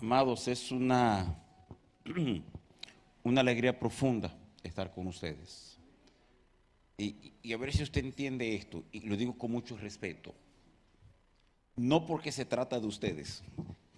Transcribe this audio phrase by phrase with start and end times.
[0.00, 1.36] Amados, es una,
[3.22, 5.78] una alegría profunda estar con ustedes.
[6.96, 10.34] Y, y, a ver si usted entiende esto, y lo digo con mucho respeto.
[11.76, 13.42] No porque se trata de ustedes,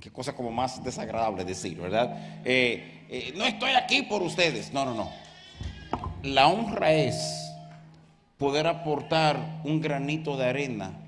[0.00, 2.42] qué cosa como más desagradable decir, ¿verdad?
[2.44, 5.10] Eh, eh, no estoy aquí por ustedes, no, no, no.
[6.24, 7.16] La honra es
[8.38, 10.98] poder aportar un granito de arena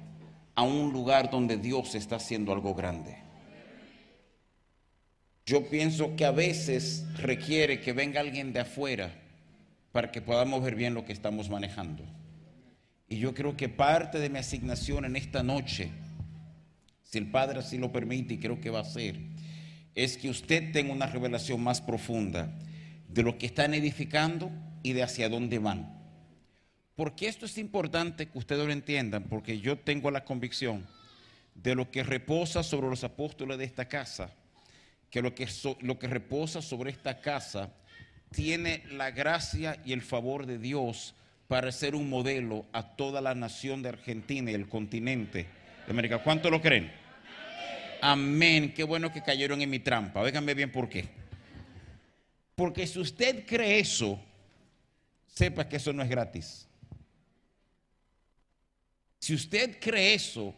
[0.55, 3.24] a un lugar donde Dios está haciendo algo grande.
[5.47, 9.15] Yo pienso que a veces requiere que venga alguien de afuera
[9.93, 12.03] para que podamos ver bien lo que estamos manejando.
[13.09, 15.91] Y yo creo que parte de mi asignación en esta noche,
[17.03, 19.17] si el Padre así lo permite y creo que va a ser,
[19.95, 22.51] es que usted tenga una revelación más profunda
[23.09, 24.51] de lo que están edificando
[24.83, 25.95] y de hacia dónde van.
[26.97, 30.87] Porque esto es importante que ustedes lo entiendan, porque yo tengo la convicción
[31.55, 34.33] de lo que reposa sobre los apóstoles de esta casa
[35.15, 35.47] que lo que,
[35.83, 37.71] lo que reposa sobre esta casa
[38.33, 41.15] tiene la gracia y el favor de Dios
[41.47, 45.47] para ser un modelo a toda la nación de Argentina y el continente
[45.87, 46.21] de América.
[46.21, 46.93] ¿Cuánto lo creen?
[48.03, 48.75] Amén.
[48.75, 50.21] Qué bueno que cayeron en mi trampa.
[50.21, 51.09] Véganme bien por qué.
[52.57, 54.21] Porque si usted cree eso,
[55.29, 56.67] sepa que eso no es gratis.
[59.21, 60.53] Si usted cree eso,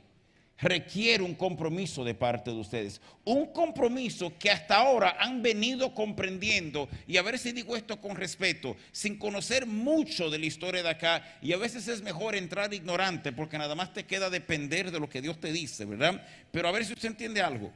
[0.58, 3.00] requiere un compromiso de parte de ustedes.
[3.24, 8.16] Un compromiso que hasta ahora han venido comprendiendo, y a ver si digo esto con
[8.16, 12.72] respeto, sin conocer mucho de la historia de acá, y a veces es mejor entrar
[12.72, 16.24] ignorante porque nada más te queda depender de lo que Dios te dice, ¿verdad?
[16.50, 17.72] Pero a ver si usted entiende algo.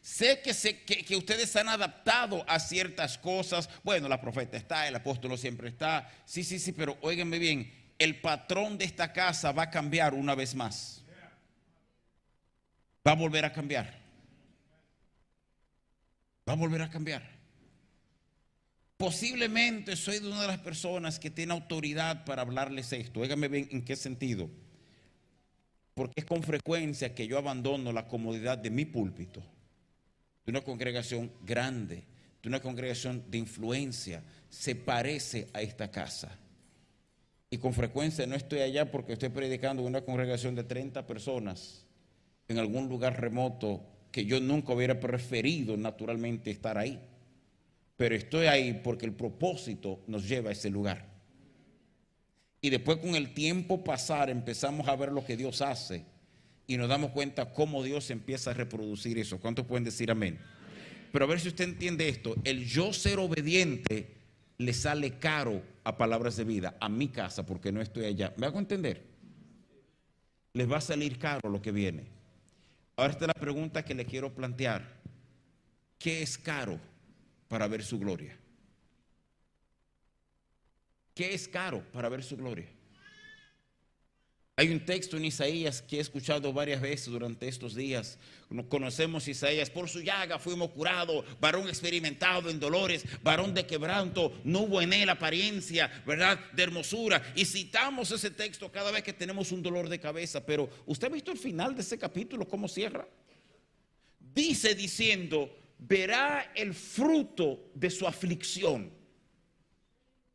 [0.00, 3.70] Sé que, sé que, ustedes han adaptado a ciertas cosas.
[3.82, 6.10] Bueno, la profeta está, el apóstol siempre está.
[6.26, 10.34] Sí, sí, sí, pero óiganme bien, el patrón de esta casa va a cambiar una
[10.34, 11.03] vez más
[13.06, 14.02] va a volver a cambiar.
[16.48, 17.22] Va a volver a cambiar.
[18.96, 23.22] Posiblemente soy de una de las personas que tiene autoridad para hablarles esto.
[23.22, 24.48] Dígame bien en qué sentido.
[25.94, 29.40] Porque es con frecuencia que yo abandono la comodidad de mi púlpito,
[30.44, 32.04] de una congregación grande,
[32.42, 36.38] de una congregación de influencia, se parece a esta casa.
[37.50, 41.83] Y con frecuencia no estoy allá porque estoy predicando en una congregación de 30 personas
[42.48, 47.00] en algún lugar remoto que yo nunca hubiera preferido naturalmente estar ahí.
[47.96, 51.06] Pero estoy ahí porque el propósito nos lleva a ese lugar.
[52.60, 56.04] Y después con el tiempo pasar empezamos a ver lo que Dios hace
[56.66, 59.38] y nos damos cuenta cómo Dios empieza a reproducir eso.
[59.38, 60.38] ¿Cuántos pueden decir amén?
[61.12, 62.34] Pero a ver si usted entiende esto.
[62.42, 64.14] El yo ser obediente
[64.58, 68.32] le sale caro a palabras de vida, a mi casa, porque no estoy allá.
[68.36, 69.04] ¿Me hago entender?
[70.54, 72.13] Les va a salir caro lo que viene.
[72.96, 75.02] Ahora está la pregunta que le quiero plantear.
[75.98, 76.78] ¿Qué es caro
[77.48, 78.38] para ver su gloria?
[81.14, 82.68] ¿Qué es caro para ver su gloria?
[84.56, 88.18] Hay un texto en Isaías que he escuchado varias veces durante estos días.
[88.68, 94.60] Conocemos Isaías, por su llaga fuimos curados, varón experimentado en dolores, varón de quebranto, no
[94.60, 96.38] hubo en él apariencia, ¿verdad?
[96.52, 97.20] De hermosura.
[97.34, 100.46] Y citamos ese texto cada vez que tenemos un dolor de cabeza.
[100.46, 103.08] Pero ¿usted ha visto el final de ese capítulo, cómo cierra?
[104.20, 108.92] Dice diciendo, verá el fruto de su aflicción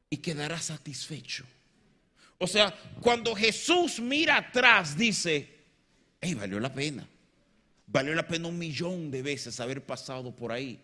[0.10, 1.46] y quedará satisfecho.
[2.42, 5.48] O sea, cuando Jesús mira atrás, dice,
[6.22, 7.08] hey, valió la pena.
[7.86, 10.80] Valió la pena un millón de veces haber pasado por ahí.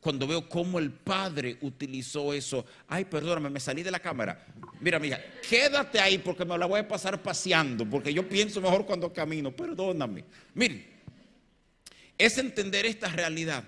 [0.00, 2.66] Cuando veo cómo el Padre utilizó eso.
[2.88, 4.46] Ay, perdóname, me salí de la cámara.
[4.80, 7.88] Mira, mija, quédate ahí porque me la voy a pasar paseando.
[7.88, 9.54] Porque yo pienso mejor cuando camino.
[9.54, 10.24] Perdóname.
[10.54, 10.86] Miren,
[12.18, 13.62] es entender esta realidad.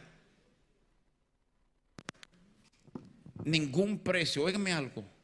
[3.44, 5.17] Ningún precio, óigame algo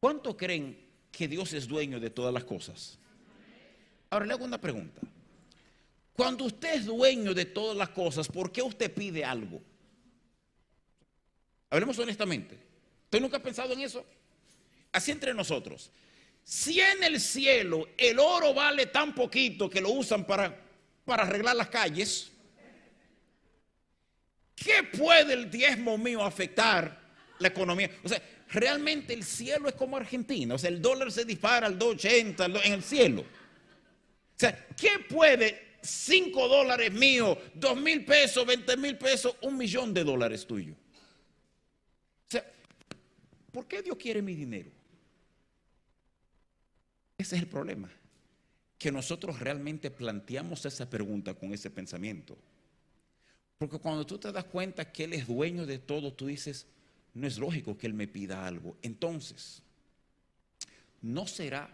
[0.00, 0.78] ¿Cuánto creen
[1.12, 2.98] que Dios es dueño de todas las cosas?
[4.08, 5.02] Ahora le hago una pregunta.
[6.14, 9.60] Cuando usted es dueño de todas las cosas, ¿por qué usted pide algo?
[11.68, 12.58] Hablemos honestamente.
[13.04, 14.04] ¿Usted nunca ha pensado en eso?
[14.90, 15.90] Así entre nosotros.
[16.42, 20.58] Si en el cielo el oro vale tan poquito que lo usan para,
[21.04, 22.32] para arreglar las calles,
[24.56, 26.98] ¿qué puede el diezmo mío afectar
[27.38, 27.90] la economía?
[28.02, 30.54] O sea, realmente el cielo es como Argentina.
[30.54, 33.22] O sea, el dólar se dispara al 2.80 en el cielo.
[33.22, 39.94] O sea, ¿qué puede 5 dólares míos, 2 mil pesos, 20 mil pesos, un millón
[39.94, 40.72] de dólares tuyo?
[40.72, 42.44] O sea,
[43.52, 44.70] ¿por qué Dios quiere mi dinero?
[47.18, 47.90] Ese es el problema.
[48.78, 52.38] que nosotros realmente planteamos esa pregunta con ese pensamiento.
[53.58, 56.66] Porque cuando tú te das cuenta que Él es dueño de todo, tú dices,
[57.14, 58.76] no es lógico que Él me pida algo.
[58.82, 59.62] Entonces,
[61.02, 61.70] ¿no será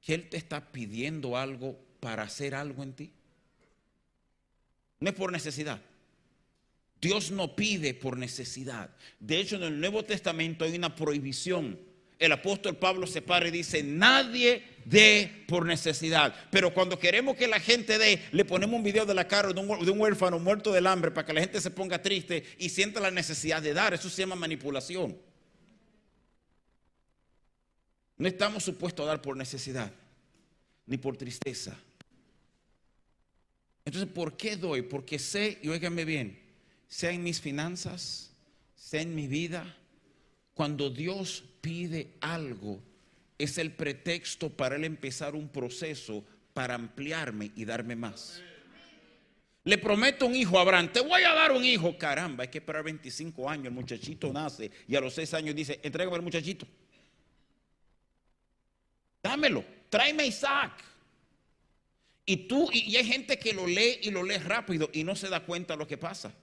[0.00, 3.12] que Él te está pidiendo algo para hacer algo en ti?
[5.00, 5.80] No es por necesidad.
[7.00, 8.90] Dios no pide por necesidad.
[9.20, 11.78] De hecho, en el Nuevo Testamento hay una prohibición.
[12.18, 16.34] El apóstol Pablo se para y dice, nadie dé por necesidad.
[16.50, 19.60] Pero cuando queremos que la gente dé, le ponemos un video de la cara de
[19.60, 23.12] un, huérfano muerto del hambre para que la gente se ponga triste y sienta la
[23.12, 23.94] necesidad de dar.
[23.94, 25.16] Eso se llama manipulación.
[28.16, 29.92] No estamos supuestos a dar por necesidad,
[30.86, 31.78] ni por tristeza.
[33.84, 34.82] Entonces, ¿por qué doy?
[34.82, 36.42] Porque sé, y óigame bien,
[36.88, 38.32] sea en mis finanzas,
[38.74, 39.76] sea en mi vida,
[40.58, 42.80] cuando Dios pide algo,
[43.38, 48.42] es el pretexto para Él empezar un proceso para ampliarme y darme más.
[49.62, 51.96] Le prometo un hijo a Abraham, te voy a dar un hijo.
[51.96, 55.78] Caramba, hay que esperar 25 años, el muchachito nace y a los 6 años dice,
[55.80, 56.66] entrégame al muchachito.
[59.22, 60.72] Dámelo, tráeme a Isaac.
[62.26, 65.28] Y tú, y, hay gente que lo lee y lo lee rápido y no se
[65.28, 66.34] da cuenta de lo que pasa.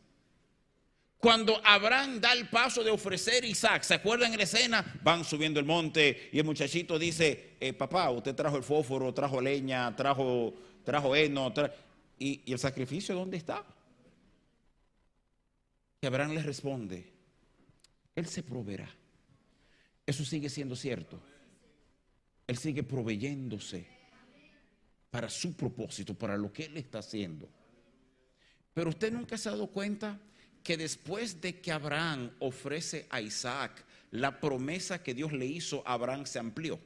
[1.18, 5.00] Cuando Abraham da el paso de ofrecer Isaac, ¿se acuerdan en la escena?
[5.02, 9.42] Van subiendo el monte y el muchachito dice, eh, papá, usted trajo el fósforo, trajo
[9.42, 10.54] leña, trajo,
[10.84, 11.54] trajo heno,
[12.18, 13.66] ¿Y, ¿Y el sacrificio dónde está?
[16.02, 17.12] Y Abraham le responde,
[18.16, 18.90] Él se proveerá.
[20.06, 21.20] Eso sigue siendo cierto.
[22.48, 23.88] Él sigue proveyéndose
[25.10, 27.50] para su propósito, para lo que Él está haciendo.
[28.74, 30.20] Pero usted nunca se ha dado cuenta
[30.66, 35.94] que después de que Abraham ofrece a Isaac, la promesa que Dios le hizo a
[35.94, 36.80] Abraham se amplió.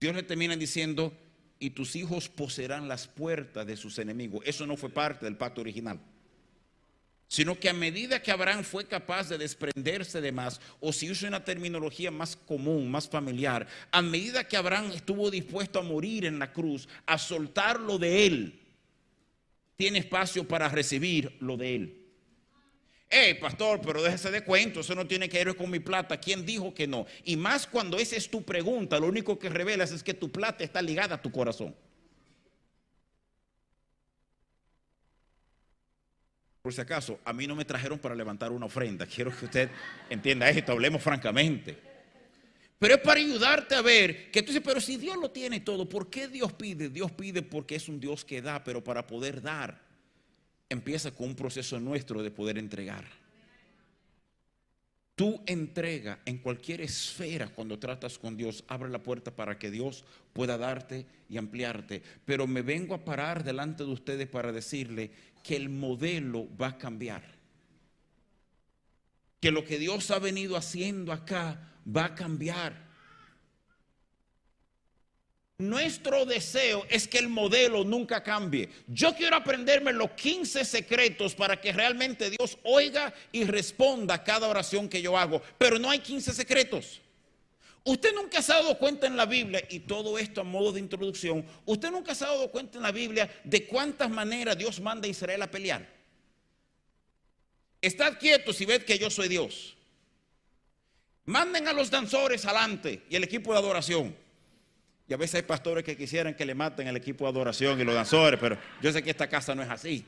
[0.00, 1.16] Dios le termina diciendo,
[1.60, 4.42] y tus hijos poseerán las puertas de sus enemigos.
[4.44, 6.00] Eso no fue parte del pacto original
[7.32, 11.28] sino que a medida que Abraham fue capaz de desprenderse de más, o si usa
[11.28, 16.38] una terminología más común, más familiar, a medida que Abraham estuvo dispuesto a morir en
[16.38, 18.61] la cruz, a soltar lo de él,
[19.82, 22.06] tiene espacio para recibir lo de él.
[23.08, 26.20] Hey, pastor, pero déjese de cuento, eso no tiene que ver con mi plata.
[26.20, 27.04] ¿Quién dijo que no?
[27.24, 30.62] Y más cuando esa es tu pregunta, lo único que revelas es que tu plata
[30.62, 31.74] está ligada a tu corazón.
[36.62, 39.04] Por si acaso, a mí no me trajeron para levantar una ofrenda.
[39.04, 39.68] Quiero que usted
[40.10, 41.76] entienda esto, hablemos francamente.
[42.82, 45.88] Pero es para ayudarte a ver que tú dices, pero si Dios lo tiene todo,
[45.88, 46.88] ¿por qué Dios pide?
[46.88, 49.80] Dios pide porque es un Dios que da, pero para poder dar,
[50.68, 53.04] empieza con un proceso nuestro de poder entregar.
[55.14, 60.04] Tu entrega en cualquier esfera cuando tratas con Dios abre la puerta para que Dios
[60.32, 62.02] pueda darte y ampliarte.
[62.24, 65.12] Pero me vengo a parar delante de ustedes para decirle
[65.44, 67.22] que el modelo va a cambiar.
[69.38, 72.92] Que lo que Dios ha venido haciendo acá va a cambiar.
[75.58, 78.68] Nuestro deseo es que el modelo nunca cambie.
[78.88, 84.48] Yo quiero aprenderme los 15 secretos para que realmente Dios oiga y responda a cada
[84.48, 85.40] oración que yo hago.
[85.58, 87.00] Pero no hay 15 secretos.
[87.84, 90.80] Usted nunca se ha dado cuenta en la Biblia, y todo esto a modo de
[90.80, 95.06] introducción, usted nunca se ha dado cuenta en la Biblia de cuántas maneras Dios manda
[95.06, 95.88] a Israel a pelear.
[97.80, 99.76] Estad quietos y ved que yo soy Dios.
[101.24, 104.16] Manden a los danzores adelante y el equipo de adoración.
[105.08, 107.84] Y a veces hay pastores que quisieran que le maten el equipo de adoración y
[107.84, 110.04] los danzores, pero yo sé que esta casa no es así.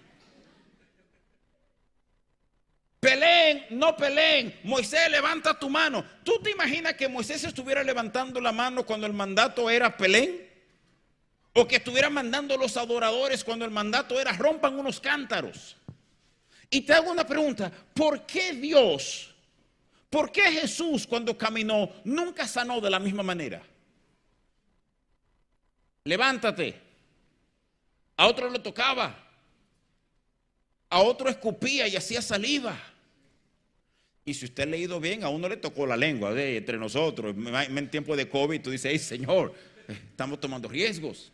[3.05, 4.61] Peleen, no peleen.
[4.65, 6.03] Moisés, levanta tu mano.
[6.25, 10.49] ¿Tú te imaginas que Moisés estuviera levantando la mano cuando el mandato era peleen?
[11.53, 15.77] O que estuviera mandando los adoradores cuando el mandato era rompan unos cántaros.
[16.71, 19.34] Y te hago una pregunta, ¿por qué Dios,
[20.15, 23.61] por qué Jesús cuando caminó nunca sanó de la misma manera?
[26.05, 26.81] Levántate.
[28.17, 29.13] A otro le tocaba.
[30.89, 32.81] A otro escupía y hacía saliva.
[34.25, 37.35] Y si usted ha leído bien, a uno le tocó la lengua de, entre nosotros.
[37.37, 39.53] En tiempo de COVID, tú dices, Señor,
[39.89, 41.33] estamos tomando riesgos.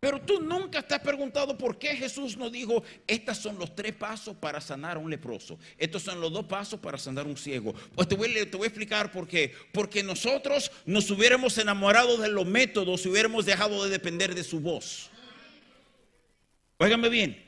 [0.00, 3.92] Pero tú nunca te has preguntado por qué Jesús nos dijo, estos son los tres
[3.94, 5.58] pasos para sanar a un leproso.
[5.76, 7.74] Estos son los dos pasos para sanar a un ciego.
[7.96, 9.52] Pues te voy, a explicar por qué.
[9.72, 14.60] Porque nosotros nos hubiéramos enamorado de los métodos si hubiéramos dejado de depender de su
[14.60, 15.10] voz.
[16.76, 17.47] Óigame bien.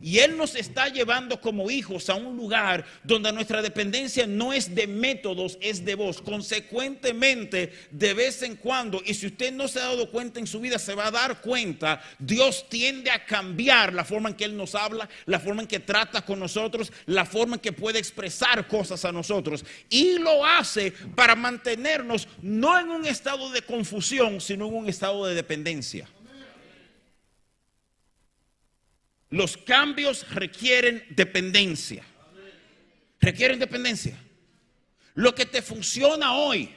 [0.00, 4.74] Y Él nos está llevando como hijos a un lugar donde nuestra dependencia no es
[4.74, 6.20] de métodos, es de voz.
[6.20, 10.60] Consecuentemente, de vez en cuando, y si usted no se ha dado cuenta en su
[10.60, 14.56] vida, se va a dar cuenta, Dios tiende a cambiar la forma en que Él
[14.56, 18.68] nos habla, la forma en que trata con nosotros, la forma en que puede expresar
[18.68, 19.64] cosas a nosotros.
[19.90, 25.26] Y lo hace para mantenernos no en un estado de confusión, sino en un estado
[25.26, 26.08] de dependencia.
[29.30, 32.04] Los cambios requieren dependencia.
[33.20, 34.18] Requieren dependencia.
[35.14, 36.74] Lo que te funciona hoy.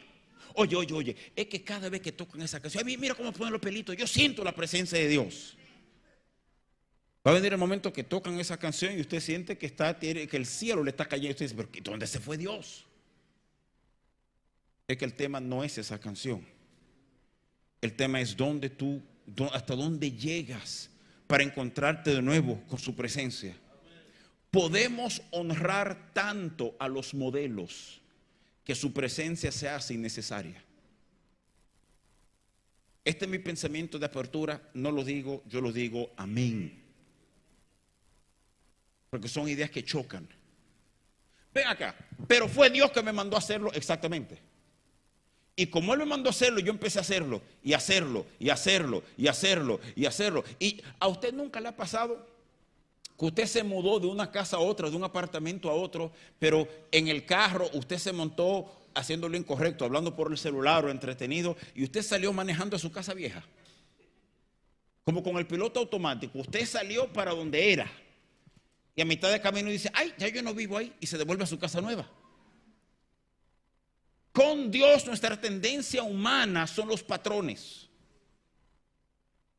[0.55, 3.62] Oye, oye, oye, es que cada vez que tocan esa canción, mira cómo ponen los
[3.62, 5.55] pelitos, yo siento la presencia de Dios.
[7.25, 10.27] Va a venir el momento que tocan esa canción y usted siente que, está, que
[10.31, 11.31] el cielo le está cayendo.
[11.31, 12.86] Usted dice, pero ¿dónde se fue Dios?
[14.88, 16.46] Es que el tema no es esa canción.
[17.79, 19.01] El tema es dónde tú,
[19.53, 20.90] hasta dónde llegas
[21.31, 23.55] para encontrarte de nuevo con su presencia.
[24.51, 28.01] Podemos honrar tanto a los modelos
[28.65, 30.61] que su presencia se hace innecesaria.
[33.05, 36.83] Este es mi pensamiento de apertura, no lo digo, yo lo digo, amén.
[39.09, 40.27] Porque son ideas que chocan.
[41.53, 41.95] Ven acá,
[42.27, 44.38] pero fue Dios que me mandó a hacerlo exactamente.
[45.62, 49.03] Y como Él me mandó a hacerlo, yo empecé a hacerlo, y hacerlo, y hacerlo,
[49.15, 50.44] y hacerlo, y hacerlo.
[50.58, 52.25] Y a usted nunca le ha pasado
[53.15, 56.68] que usted se mudó de una casa a otra, de un apartamento a otro, pero
[56.91, 61.84] en el carro usted se montó haciéndolo incorrecto, hablando por el celular o entretenido, y
[61.84, 63.46] usted salió manejando a su casa vieja.
[65.03, 67.91] Como con el piloto automático, usted salió para donde era.
[68.96, 71.44] Y a mitad de camino dice, ay, ya yo no vivo ahí, y se devuelve
[71.44, 72.10] a su casa nueva.
[74.31, 77.89] Con Dios nuestra tendencia humana son los patrones.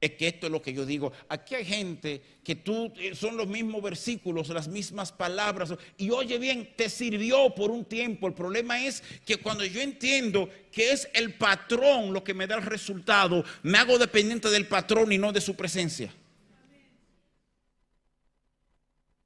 [0.03, 1.13] Es que esto es lo que yo digo.
[1.29, 5.73] Aquí hay gente que tú eh, son los mismos versículos, las mismas palabras.
[5.97, 8.27] Y oye bien, te sirvió por un tiempo.
[8.27, 12.57] El problema es que cuando yo entiendo que es el patrón lo que me da
[12.57, 16.13] el resultado, me hago dependiente del patrón y no de su presencia.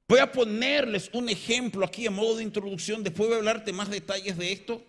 [0.07, 3.03] Voy a ponerles un ejemplo aquí en modo de introducción.
[3.03, 4.83] Después voy a hablarte más detalles de esto.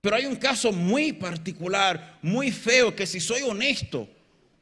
[0.00, 4.08] Pero hay un caso muy particular, muy feo, que si soy honesto,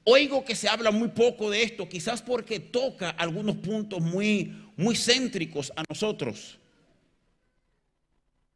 [0.04, 4.96] oigo que se habla muy poco de esto, quizás porque toca algunos puntos muy, muy
[4.96, 6.58] céntricos a nosotros.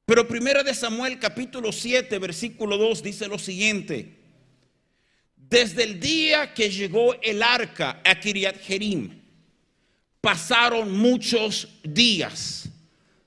[0.05, 4.19] Pero primero de Samuel capítulo 7, versículo 2 dice lo siguiente.
[5.37, 9.21] Desde el día que llegó el arca a Kiriat Jerim,
[10.21, 12.69] pasaron muchos días,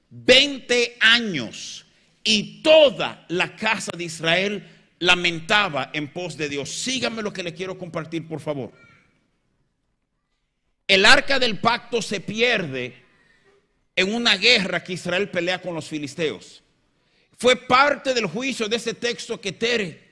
[0.09, 1.84] 20 años
[2.25, 4.67] y toda la casa de Israel
[4.99, 6.69] lamentaba en pos de Dios.
[6.69, 8.73] Síganme lo que le quiero compartir, por favor.
[10.87, 12.95] El arca del pacto se pierde
[13.95, 16.63] en una guerra que Israel pelea con los filisteos.
[17.37, 20.04] Fue parte del juicio de ese texto que Tere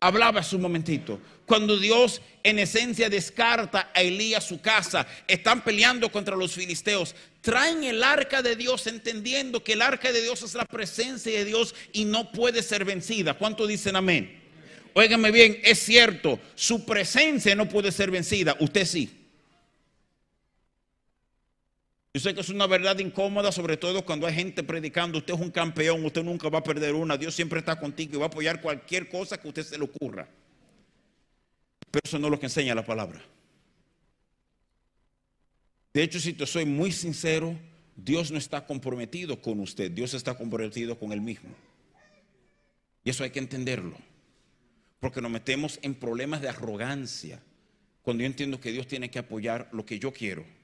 [0.00, 1.20] hablaba hace un momentito.
[1.46, 7.84] Cuando Dios en esencia descarta a Elías su casa, están peleando contra los filisteos, traen
[7.84, 11.74] el arca de Dios entendiendo que el arca de Dios es la presencia de Dios
[11.92, 13.34] y no puede ser vencida.
[13.34, 14.40] ¿Cuánto dicen amén?
[14.94, 19.19] Óigame bien, es cierto, su presencia no puede ser vencida, usted sí.
[22.12, 25.40] Yo sé que es una verdad incómoda, sobre todo cuando hay gente predicando, usted es
[25.40, 28.28] un campeón, usted nunca va a perder una, Dios siempre está contigo y va a
[28.28, 30.28] apoyar cualquier cosa que a usted se le ocurra.
[31.88, 33.22] Pero eso no es lo que enseña la palabra.
[35.94, 37.56] De hecho, si te soy muy sincero,
[37.94, 41.50] Dios no está comprometido con usted, Dios está comprometido con él mismo.
[43.04, 43.96] Y eso hay que entenderlo.
[44.98, 47.40] Porque nos metemos en problemas de arrogancia
[48.02, 50.59] cuando yo entiendo que Dios tiene que apoyar lo que yo quiero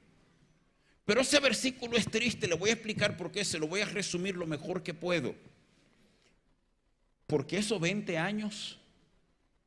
[1.06, 3.86] pero ese versículo es triste, le voy a explicar por qué, se lo voy a
[3.86, 5.36] resumir lo mejor que puedo.
[7.28, 8.76] Porque esos 20 años,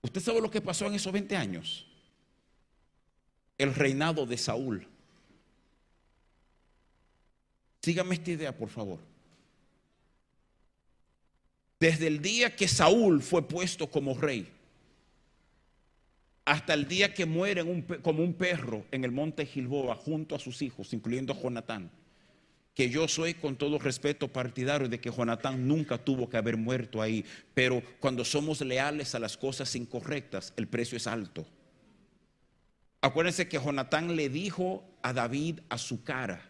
[0.01, 1.88] ¿usted sabe lo que pasó en esos 20 años?
[3.58, 4.86] El reinado de Saúl.
[7.81, 9.00] Sígame esta idea, por favor.
[11.79, 14.51] Desde el día que Saúl fue puesto como rey,
[16.50, 17.63] hasta el día que muere
[18.01, 21.91] como un perro en el monte Gilboa junto a sus hijos, incluyendo Jonatán,
[22.74, 27.03] que yo soy con todo respeto partidario de que Jonatán nunca tuvo que haber muerto
[27.03, 31.46] ahí, pero cuando somos leales a las cosas incorrectas, el precio es alto.
[33.00, 36.50] Acuérdense que Jonatán le dijo a David a su cara,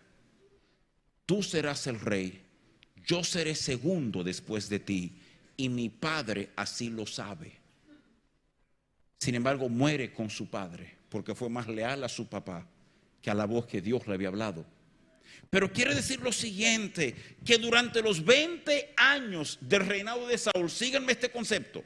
[1.26, 2.42] tú serás el rey,
[3.06, 5.12] yo seré segundo después de ti,
[5.58, 7.59] y mi padre así lo sabe.
[9.20, 12.66] Sin embargo, muere con su padre porque fue más leal a su papá
[13.22, 14.66] que a la voz que Dios le había hablado.
[15.50, 21.14] Pero quiere decir lo siguiente, que durante los 20 años del reinado de Saúl, síganme
[21.14, 21.84] este concepto.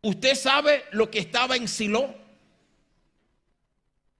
[0.00, 2.21] ¿Usted sabe lo que estaba en Silo?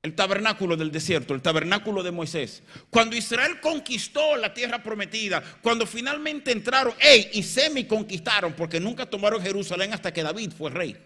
[0.02, 2.64] El tabernáculo del desierto, el tabernáculo de Moisés.
[2.90, 9.06] Cuando Israel conquistó la tierra prometida, cuando finalmente entraron, ey, y semi conquistaron, porque nunca
[9.06, 10.96] tomaron Jerusalén hasta que David fue rey.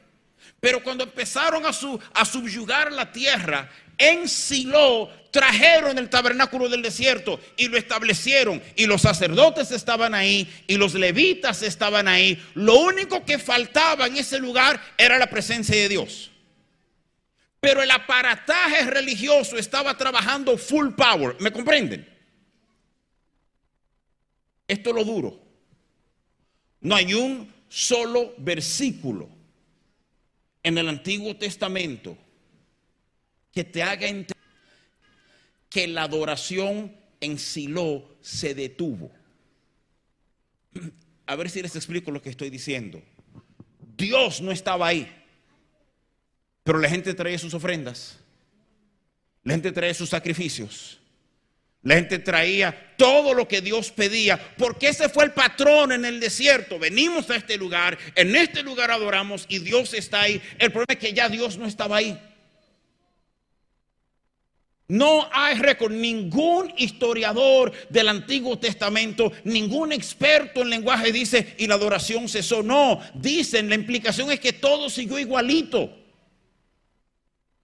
[0.60, 1.70] Pero cuando empezaron a,
[2.14, 8.62] a subyugar la tierra, en Silo trajeron el tabernáculo del desierto y lo establecieron.
[8.76, 12.42] Y los sacerdotes estaban ahí y los levitas estaban ahí.
[12.54, 16.30] Lo único que faltaba en ese lugar era la presencia de Dios.
[17.60, 21.36] Pero el aparataje religioso estaba trabajando full power.
[21.40, 22.06] ¿Me comprenden?
[24.68, 25.40] Esto es lo duro.
[26.80, 29.28] No hay un solo versículo
[30.62, 32.16] en el Antiguo Testamento
[33.52, 34.36] que te haga entender
[35.70, 39.10] que la adoración en Silo se detuvo.
[41.26, 43.02] A ver si les explico lo que estoy diciendo.
[43.96, 45.25] Dios no estaba ahí.
[46.66, 48.18] Pero la gente traía sus ofrendas.
[49.44, 50.98] La gente traía sus sacrificios.
[51.84, 56.18] La gente traía todo lo que Dios pedía, porque ese fue el patrón en el
[56.18, 56.80] desierto.
[56.80, 60.42] Venimos a este lugar, en este lugar adoramos y Dios está ahí.
[60.58, 62.18] El problema es que ya Dios no estaba ahí.
[64.88, 71.76] No hay récord, ningún historiador del Antiguo Testamento, ningún experto en lenguaje dice y la
[71.76, 72.64] adoración cesó.
[72.64, 76.05] No, dicen, la implicación es que todo siguió igualito.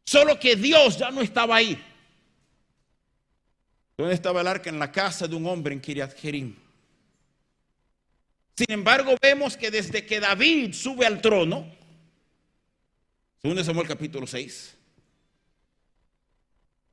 [0.05, 1.81] Solo que Dios ya no estaba ahí.
[3.97, 4.71] ¿Dónde estaba el arca?
[4.71, 6.57] En la casa de un hombre en Kiriat Jerim.
[8.57, 11.67] Sin embargo, vemos que desde que David sube al trono,
[13.41, 14.77] según Samuel capítulo 6,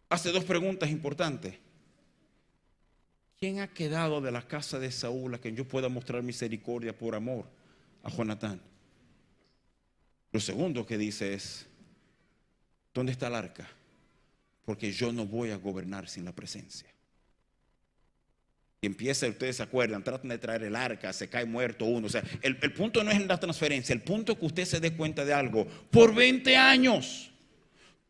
[0.09, 1.55] hace dos preguntas importantes.
[3.39, 7.15] ¿Quién ha quedado de la casa de Saúl a quien yo pueda mostrar misericordia por
[7.15, 7.45] amor
[8.03, 8.61] a Jonatán?
[10.31, 11.68] Lo segundo que dice es,
[12.93, 13.67] ¿Dónde está el arca?
[14.65, 16.87] Porque yo no voy a gobernar sin la presencia.
[18.81, 22.07] Y empieza, ustedes se acuerdan, tratan de traer el arca, se cae muerto uno.
[22.07, 24.79] O sea, el, el punto no es la transferencia, el punto es que usted se
[24.79, 25.65] dé cuenta de algo.
[25.91, 27.29] Por 20 años,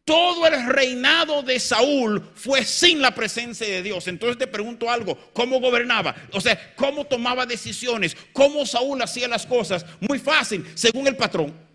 [0.10, 4.08] todo el reinado de Saúl fue sin la presencia de Dios.
[4.08, 6.16] Entonces te pregunto algo, ¿cómo gobernaba?
[6.34, 8.18] O sea, ¿cómo tomaba decisiones?
[8.34, 9.86] ¿Cómo Saúl hacía las cosas?
[10.00, 11.69] Muy fácil, según el patrón.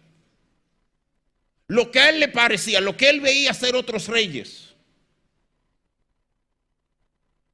[1.66, 4.74] Lo que a él le parecía, lo que él veía hacer otros reyes.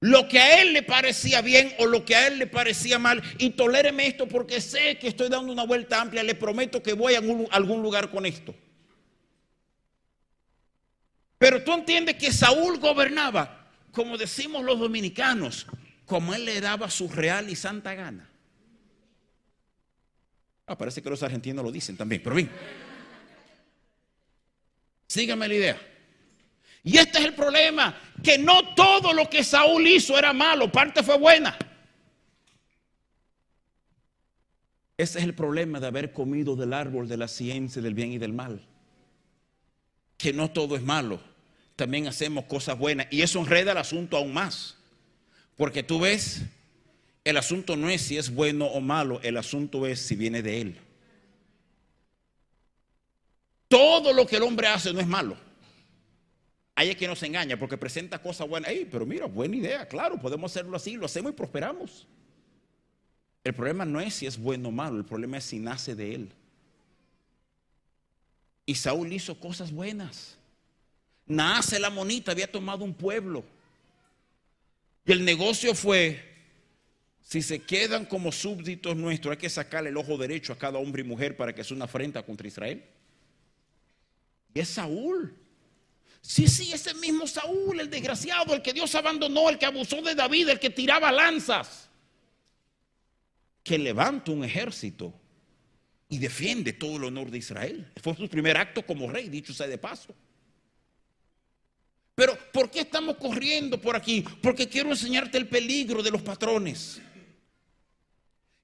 [0.00, 3.22] Lo que a él le parecía bien o lo que a él le parecía mal.
[3.38, 6.22] Y toléreme esto porque sé que estoy dando una vuelta amplia.
[6.22, 8.54] Le prometo que voy a algún lugar con esto.
[11.36, 15.66] Pero tú entiendes que Saúl gobernaba, como decimos los dominicanos,
[16.06, 18.28] como él le daba su real y santa gana.
[20.66, 22.50] Ah, parece que los argentinos lo dicen también, pero bien.
[25.10, 25.80] Síganme la idea.
[26.84, 31.02] Y este es el problema, que no todo lo que Saúl hizo era malo, parte
[31.02, 31.58] fue buena.
[34.96, 38.18] Ese es el problema de haber comido del árbol de la ciencia del bien y
[38.18, 38.64] del mal.
[40.16, 41.20] Que no todo es malo,
[41.74, 44.76] también hacemos cosas buenas y eso enreda el asunto aún más.
[45.56, 46.42] Porque tú ves,
[47.24, 50.60] el asunto no es si es bueno o malo, el asunto es si viene de
[50.60, 50.78] él.
[53.70, 55.36] Todo lo que el hombre hace no es malo.
[56.74, 58.72] Hay es que nos engaña porque presenta cosas buenas.
[58.90, 62.04] pero mira, buena idea, claro, podemos hacerlo así, lo hacemos y prosperamos.
[63.44, 66.16] El problema no es si es bueno o malo, el problema es si nace de
[66.16, 66.32] él.
[68.66, 70.36] Y Saúl hizo cosas buenas.
[71.24, 73.44] Nace la monita, había tomado un pueblo.
[75.04, 76.20] Y el negocio fue,
[77.22, 81.02] si se quedan como súbditos nuestros, hay que sacarle el ojo derecho a cada hombre
[81.02, 82.82] y mujer para que sea una afrenta contra Israel.
[84.54, 85.36] Y es Saúl.
[86.20, 90.14] Sí, sí, ese mismo Saúl, el desgraciado, el que Dios abandonó, el que abusó de
[90.14, 91.88] David, el que tiraba lanzas,
[93.62, 95.14] que levanta un ejército
[96.08, 97.90] y defiende todo el honor de Israel.
[98.02, 100.14] Fue su primer acto como rey, dicho sea de paso.
[102.14, 104.22] Pero ¿por qué estamos corriendo por aquí?
[104.42, 107.00] Porque quiero enseñarte el peligro de los patrones.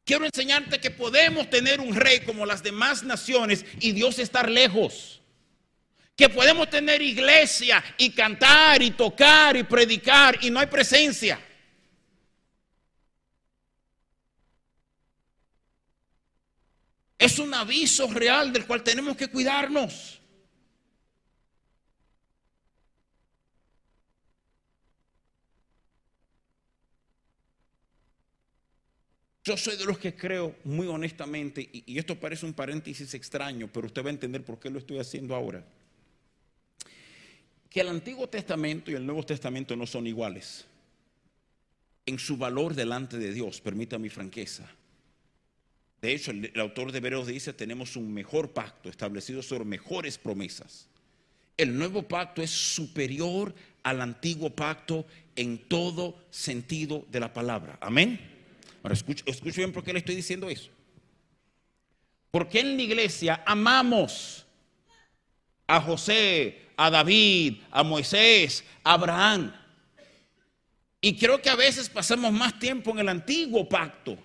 [0.05, 5.23] Quiero enseñarte que podemos tener un rey como las demás naciones y Dios estar lejos
[6.17, 11.39] que podemos tener iglesia y cantar y tocar y predicar y no hay presencia.
[17.19, 20.21] Es un aviso real del cual tenemos que cuidarnos.
[29.45, 33.87] Yo soy de los que creo muy honestamente, y, esto parece un paréntesis extraño, pero
[33.87, 35.65] usted va a entender por qué lo estoy haciendo ahora
[37.77, 40.65] que el Antiguo Testamento y el Nuevo Testamento no son iguales
[42.07, 44.67] en su valor delante de Dios, permita mi franqueza.
[46.01, 50.89] De hecho, el, autor de Hebreos dice, tenemos un mejor pacto establecido sobre mejores promesas.
[51.59, 57.77] El nuevo pacto es superior al antiguo pacto en todo sentido de la palabra.
[57.83, 58.19] Amén.
[58.83, 58.97] Ahora
[59.55, 60.71] bien por qué le estoy diciendo eso.
[62.31, 64.47] Porque en la iglesia amamos
[65.67, 69.53] a José, a David, a Moisés, a Abraham.
[71.01, 74.19] Y creo que a veces pasamos más tiempo en el antiguo pacto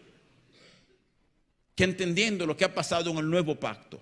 [1.76, 4.02] que entendiendo lo que ha pasado en el nuevo pacto.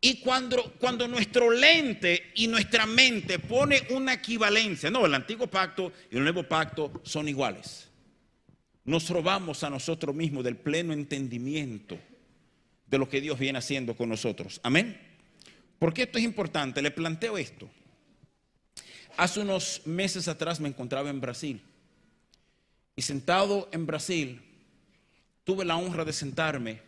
[0.00, 5.92] Y cuando, cuando nuestro lente y nuestra mente pone una equivalencia, no, el antiguo pacto
[6.10, 7.88] y el nuevo pacto son iguales
[8.84, 11.98] nos robamos a nosotros mismos del pleno entendimiento
[12.86, 14.60] de lo que Dios viene haciendo con nosotros.
[14.62, 15.00] Amén.
[15.78, 16.82] ¿Por qué esto es importante?
[16.82, 17.68] Le planteo esto.
[19.16, 21.62] Hace unos meses atrás me encontraba en Brasil
[22.96, 24.42] y sentado en Brasil
[25.44, 26.80] tuve la honra de sentarme.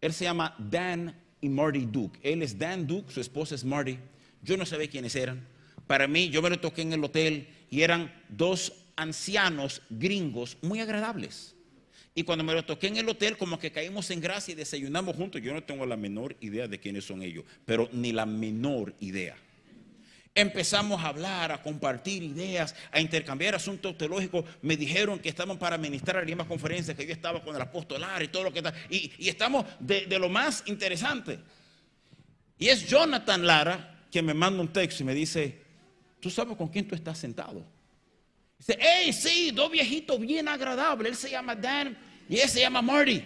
[0.00, 2.18] Él se llama Dan y Marty Duke.
[2.22, 3.98] Él es Dan Duke, su esposa es Marty.
[4.42, 5.46] Yo no sabía quiénes eran.
[5.86, 10.80] Para mí, yo me lo toqué en el hotel y eran dos ancianos gringos muy
[10.80, 11.55] agradables.
[12.18, 15.14] Y cuando me lo toqué en el hotel, como que caímos en gracia y desayunamos
[15.14, 15.42] juntos.
[15.42, 19.36] Yo no tengo la menor idea de quiénes son ellos, pero ni la menor idea.
[20.34, 24.46] Empezamos a hablar, a compartir ideas, a intercambiar asuntos teológicos.
[24.62, 28.22] Me dijeron que estaban para ministrar la misma conferencia, que yo estaba con el apostolar
[28.22, 28.72] y todo lo que está.
[28.88, 31.38] Y, estamos de, de lo más interesante.
[32.58, 35.60] Y es Jonathan Lara que me manda un texto y me dice,
[36.18, 37.75] ¿tú sabes con quién tú estás sentado?
[38.58, 41.12] Dice, hey, sí, dos viejitos bien agradables.
[41.12, 41.96] Él se llama Dan
[42.28, 43.22] y él se llama Marty.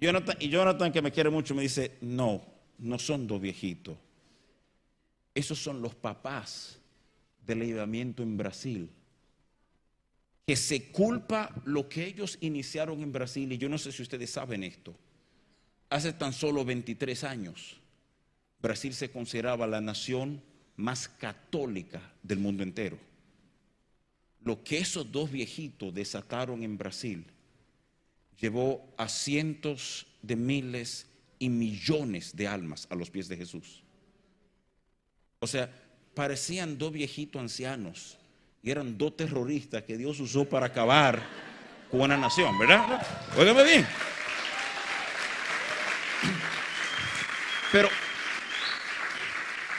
[0.00, 2.44] Jonathan, y Jonathan, que me quiere mucho, me dice, no,
[2.78, 3.96] no son dos viejitos.
[5.34, 6.78] Esos son los papás
[7.44, 8.90] del ayudamiento en Brasil.
[10.46, 13.52] Que se culpa lo que ellos iniciaron en Brasil.
[13.52, 14.94] Y yo no sé si ustedes saben esto.
[15.90, 17.76] Hace tan solo 23 años,
[18.60, 20.42] Brasil se consideraba la nación
[20.76, 23.07] más católica del mundo entero
[24.48, 27.26] lo que esos dos viejitos desataron en Brasil
[28.40, 31.06] llevó a cientos de miles
[31.38, 33.82] y millones de almas a los pies de Jesús.
[35.40, 35.70] O sea,
[36.14, 38.16] parecían dos viejitos ancianos
[38.62, 41.22] y eran dos terroristas que Dios usó para acabar
[41.90, 43.06] con una nación, ¿verdad?
[43.36, 43.86] Óigame bien.
[47.70, 47.90] Pero,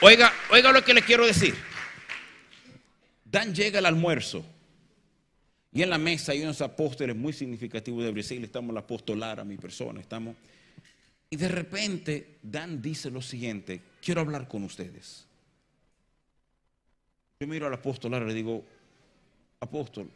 [0.01, 1.55] oiga, oiga lo que le quiero decir.
[3.25, 4.45] Dan llega al almuerzo
[5.71, 8.43] y en la mesa hay unos apóstoles muy significativos de Brasil.
[8.43, 10.35] Estamos el apóstol Lara, mi persona, estamos.
[11.29, 15.25] Y de repente Dan dice lo siguiente, quiero hablar con ustedes.
[17.39, 18.65] Yo miro al apóstol Lara y le digo,
[19.59, 20.09] apóstol,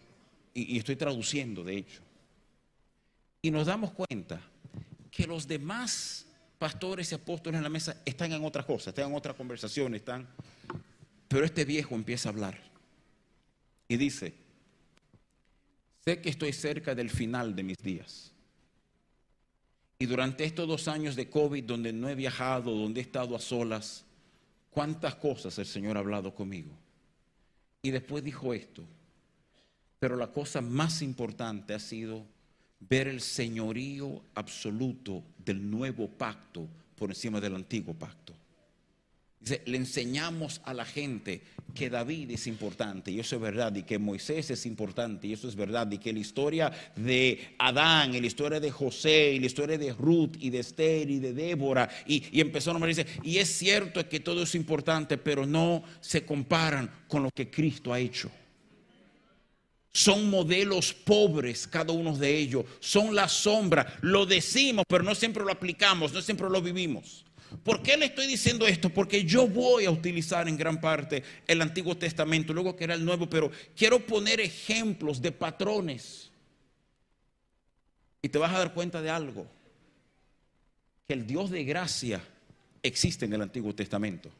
[0.53, 2.01] y, y estoy traduciendo de hecho.
[3.41, 4.41] Y nos damos cuenta
[5.11, 6.25] que los demás
[6.57, 10.27] pastores y apóstoles en la mesa están en otras cosas, están en otras conversaciones, están...
[11.27, 12.59] Pero este viejo empieza a hablar
[13.87, 14.33] y dice,
[16.05, 18.31] sé que estoy cerca del final de mis días.
[19.99, 23.39] Y durante estos dos años de COVID, donde no he viajado, donde he estado a
[23.39, 24.03] solas,
[24.69, 26.71] cuántas cosas el Señor ha hablado conmigo.
[27.81, 28.83] Y después dijo esto,
[29.99, 32.25] pero la cosa más importante ha sido
[32.79, 38.33] ver el señorío absoluto del nuevo pacto por encima del antiguo pacto
[39.65, 41.41] le enseñamos a la gente
[41.73, 45.47] que David es importante y eso es verdad, y que Moisés es importante y eso
[45.47, 49.47] es verdad, y que la historia de Adán, y la historia de José, y la
[49.47, 53.37] historia de Ruth, y de Esther, y de Débora, y, empezó a nombrar, dice, y
[53.37, 57.99] es cierto que todo es importante, pero no se comparan con lo que Cristo ha
[57.99, 58.29] hecho.
[59.91, 65.43] Son modelos pobres cada uno de ellos, son la sombra, lo decimos, pero no siempre
[65.43, 67.25] lo aplicamos, no siempre lo vivimos.
[67.61, 68.89] ¿Por qué le estoy diciendo esto?
[68.89, 73.05] Porque yo voy a utilizar en gran parte el Antiguo Testamento, luego que era el
[73.05, 76.31] Nuevo, pero quiero poner ejemplos de patrones.
[78.21, 79.45] Y te vas a dar cuenta de algo,
[81.05, 82.21] que el Dios de gracia
[82.81, 84.31] existe en el Antiguo Testamento.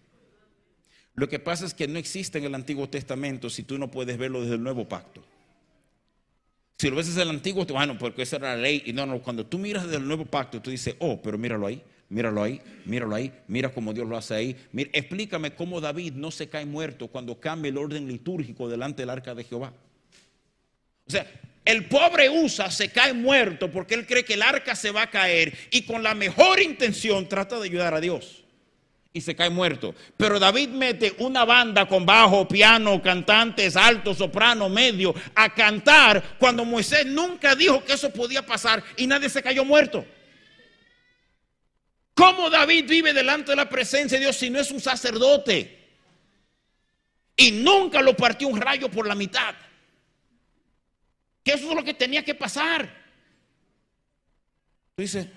[1.16, 4.18] Lo que pasa es que no existe en el Antiguo Testamento si tú no puedes
[4.18, 5.24] verlo desde el Nuevo Pacto.
[6.80, 8.82] Si lo ves desde el Antiguo, bueno, porque esa era la ley.
[8.86, 11.68] Y no, no, cuando tú miras desde el Nuevo Pacto, tú dices, oh, pero míralo
[11.68, 14.56] ahí míralo ahí, míralo ahí, mira cómo Dios lo hace ahí.
[14.94, 19.34] explícame cómo David no se cae muerto cuando cambia el orden litúrgico delante del arca
[19.34, 19.74] de Jehová.
[21.08, 21.26] O sea,
[21.66, 25.10] El pobre Usa se cae muerto porque él cree que el arca se va a
[25.10, 28.44] caer y con la mejor intención trata de ayudar a Dios.
[29.16, 29.96] Y se cae muerto.
[30.18, 36.66] Pero David mete una banda con bajo, piano, cantantes, alto, soprano, medio, a cantar cuando
[36.66, 40.06] Moisés nunca dijo que eso podía pasar y nadie se cayó muerto.
[42.14, 45.84] ¿Cómo David vive delante de la presencia de Dios si no es un sacerdote?
[47.36, 49.56] Y nunca lo partió un rayo por la mitad.
[51.44, 53.04] Que eso es lo que tenía que pasar.
[54.96, 55.32] Dice,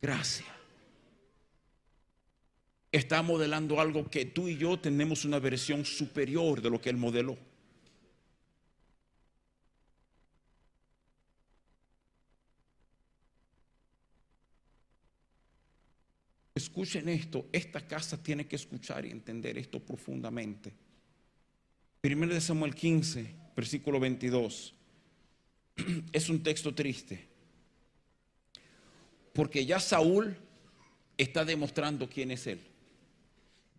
[0.00, 0.48] gracias.
[2.92, 6.96] Está modelando algo que tú y yo tenemos una versión superior de lo que él
[6.96, 7.36] modeló.
[16.54, 20.72] Escuchen esto, esta casa tiene que escuchar y entender esto profundamente.
[22.00, 24.74] Primero de Samuel 15, versículo 22.
[26.12, 27.26] Es un texto triste.
[29.32, 30.36] Porque ya Saúl
[31.18, 32.60] está demostrando quién es él.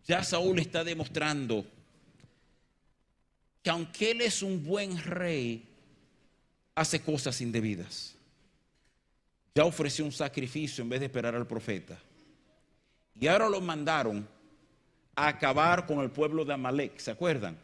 [0.03, 1.65] Ya Saúl está demostrando
[3.63, 5.65] que aunque él es un buen rey,
[6.75, 8.15] hace cosas indebidas.
[9.55, 11.97] Ya ofreció un sacrificio en vez de esperar al profeta.
[13.19, 14.28] Y ahora lo mandaron
[15.15, 17.58] a acabar con el pueblo de Amalek, ¿se acuerdan?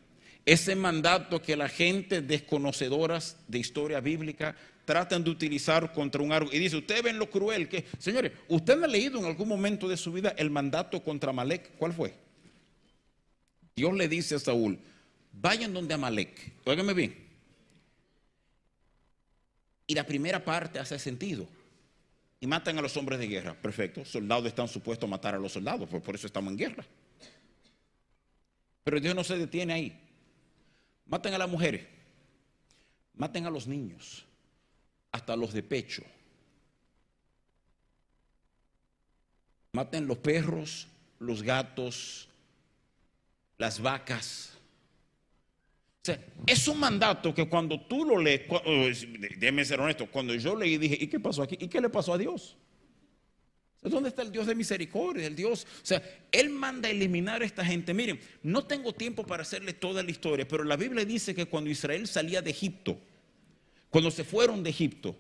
[0.46, 6.54] Ese mandato que la gente desconocedoras de historia bíblica tratan de utilizar contra un árbol.
[6.54, 7.86] Y dice, ustedes ven lo cruel que...
[8.00, 11.78] Señores, ¿usted ha leído en algún momento de su vida el mandato contra Amalek?
[11.78, 12.14] ¿Cuál fue?
[13.76, 14.80] Dios le dice a Saúl,
[15.32, 16.54] vayan donde Amalek.
[16.66, 17.16] Óigame bien.
[19.86, 21.48] Y la primera parte hace sentido
[22.42, 23.54] y matan a los hombres de guerra.
[23.54, 26.84] Perfecto, soldados están supuestos a matar a los soldados, pues por eso estamos en guerra.
[28.84, 30.10] Pero Dios no se detiene ahí.
[31.06, 31.86] Maten a las mujeres,
[33.14, 34.26] maten a los niños,
[35.12, 36.04] hasta los de pecho.
[39.74, 40.88] Maten los perros,
[41.20, 42.28] los gatos,
[43.58, 44.58] las vacas.
[46.02, 48.62] O sea, es un mandato que cuando tú lo lees, oh,
[49.38, 51.58] déjeme ser honesto, cuando yo leí dije, ¿y qué pasó aquí?
[51.60, 52.58] ¿Y qué le pasó a Dios?
[53.84, 55.28] ¿Dónde está el Dios de misericordia?
[55.28, 57.94] El Dios, o sea, Él manda a eliminar a esta gente.
[57.94, 61.70] Miren, no tengo tiempo para hacerle toda la historia, pero la Biblia dice que cuando
[61.70, 63.00] Israel salía de Egipto,
[63.92, 65.16] cuando se fueron de Egipto,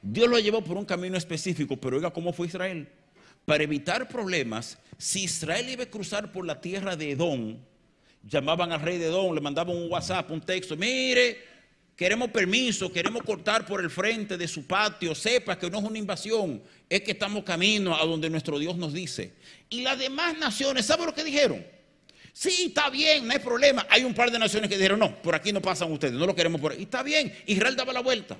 [0.00, 2.88] Dios lo llevó por un camino específico, pero oiga cómo fue Israel.
[3.44, 7.58] Para evitar problemas, si Israel iba a cruzar por la tierra de Edom,
[8.28, 11.38] llamaban al rey de Don, le mandaban un WhatsApp, un texto, mire,
[11.96, 15.98] queremos permiso, queremos cortar por el frente de su patio, sepa que no es una
[15.98, 19.32] invasión, es que estamos camino a donde nuestro Dios nos dice.
[19.70, 21.64] Y las demás naciones, ¿sabe lo que dijeron?
[22.32, 23.84] Sí, está bien, no hay problema.
[23.90, 26.36] Hay un par de naciones que dijeron, no, por aquí no pasan ustedes, no lo
[26.36, 26.82] queremos por ahí.
[26.82, 28.38] Está bien, Israel daba la vuelta.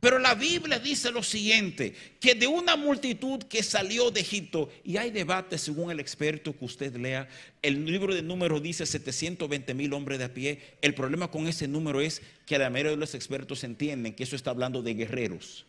[0.00, 4.98] Pero la Biblia dice lo siguiente, que de una multitud que salió de Egipto, y
[4.98, 7.28] hay debate según el experto que usted lea,
[7.62, 11.66] el libro de números dice 720 mil hombres de a pie, el problema con ese
[11.66, 15.64] número es que la mayoría de los expertos entienden que eso está hablando de guerreros.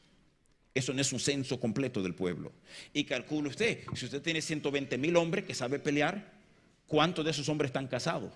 [0.75, 2.51] Eso no es un censo completo del pueblo.
[2.93, 6.33] Y calcule usted, si usted tiene 120 mil hombres que sabe pelear,
[6.85, 8.33] ¿cuántos de esos hombres están casados?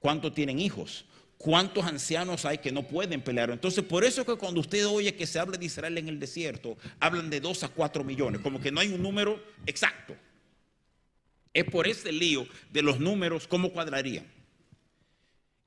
[0.00, 1.04] ¿Cuántos tienen hijos?
[1.42, 3.48] ¿Cuántos ancianos hay que no pueden pelear?
[3.48, 6.20] Entonces, por eso es que cuando usted oye que se habla de Israel en el
[6.20, 10.14] desierto, hablan de 2 a 4 millones, como que no hay un número exacto.
[11.54, 14.26] Es por ese lío de los números, ¿cómo cuadrarían?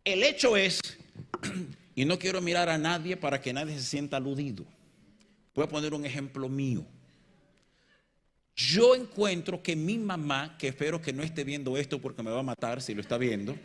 [0.03, 0.79] El hecho es,
[1.95, 4.65] y no quiero mirar a nadie para que nadie se sienta aludido.
[5.55, 6.85] Voy a poner un ejemplo mío.
[8.55, 12.41] Yo encuentro que mi mamá, que espero que no esté viendo esto porque me va
[12.41, 13.55] a matar si lo está viendo,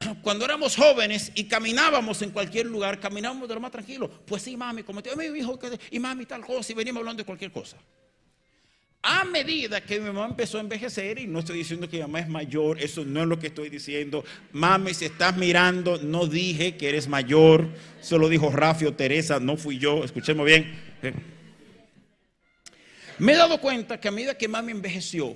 [0.22, 4.08] cuando éramos jóvenes y caminábamos en cualquier lugar, caminábamos de lo más tranquilo.
[4.26, 5.58] Pues sí, mami, como te mi hijo,
[5.90, 7.76] y mami tal cosa, y veníamos hablando de cualquier cosa.
[9.02, 12.20] A medida que mi mamá empezó a envejecer, y no estoy diciendo que mi mamá
[12.20, 14.24] es mayor, eso no es lo que estoy diciendo.
[14.52, 17.68] Mami, si estás mirando, no dije que eres mayor,
[18.02, 20.78] solo dijo Rafio Teresa, no fui yo, escuchemos bien.
[23.18, 25.34] Me he dado cuenta que a medida que mami envejeció,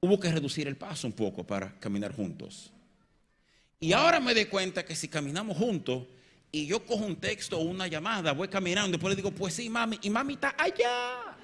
[0.00, 2.72] hubo que reducir el paso un poco para caminar juntos.
[3.82, 6.06] Y ahora me doy cuenta que si caminamos juntos
[6.52, 9.68] y yo cojo un texto o una llamada, voy caminando, después le digo, pues sí,
[9.68, 11.36] mami, y mami está allá.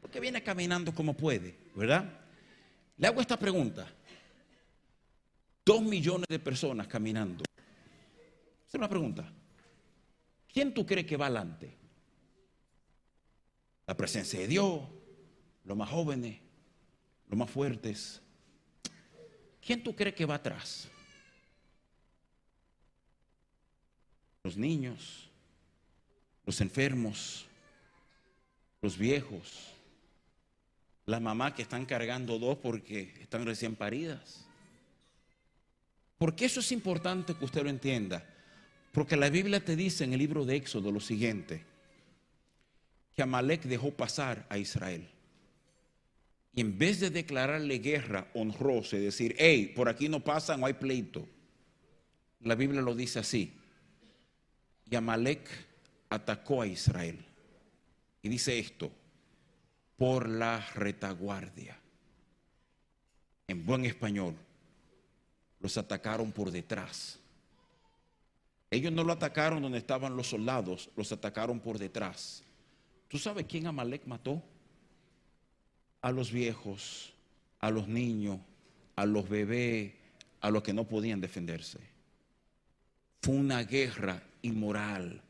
[0.00, 2.08] Porque viene caminando como puede, ¿verdad?
[2.96, 3.84] Le hago esta pregunta.
[5.66, 7.42] Dos millones de personas caminando.
[8.68, 9.28] Es una pregunta.
[10.52, 11.76] ¿Quién tú crees que va adelante?
[13.88, 14.82] La presencia de Dios,
[15.64, 16.38] los más jóvenes,
[17.28, 18.22] los más fuertes.
[19.60, 20.88] ¿Quién tú crees que va atrás?
[24.42, 25.28] Los niños,
[26.46, 27.46] los enfermos,
[28.80, 29.74] los viejos,
[31.06, 34.46] las mamás que están cargando dos porque están recién paridas.
[36.18, 38.24] Porque eso es importante que usted lo entienda.
[38.92, 41.62] Porque la Biblia te dice en el libro de Éxodo lo siguiente,
[43.14, 45.08] que Amalek dejó pasar a Israel.
[46.52, 50.66] Y en vez de declararle guerra honrosa y decir, hey, por aquí no pasa, no
[50.66, 51.26] hay pleito,
[52.40, 53.52] la Biblia lo dice así.
[54.90, 55.48] Y Amalek
[56.08, 57.24] atacó a Israel.
[58.22, 58.90] Y dice esto,
[59.96, 61.78] por la retaguardia.
[63.46, 64.34] En buen español,
[65.60, 67.18] los atacaron por detrás.
[68.70, 72.42] Ellos no lo atacaron donde estaban los soldados, los atacaron por detrás.
[73.08, 74.42] ¿Tú sabes quién Amalek mató?
[76.02, 77.12] A los viejos,
[77.58, 78.40] a los niños,
[78.96, 79.92] a los bebés,
[80.40, 81.78] a los que no podían defenderse.
[83.20, 85.22] Fue una guerra inmoral,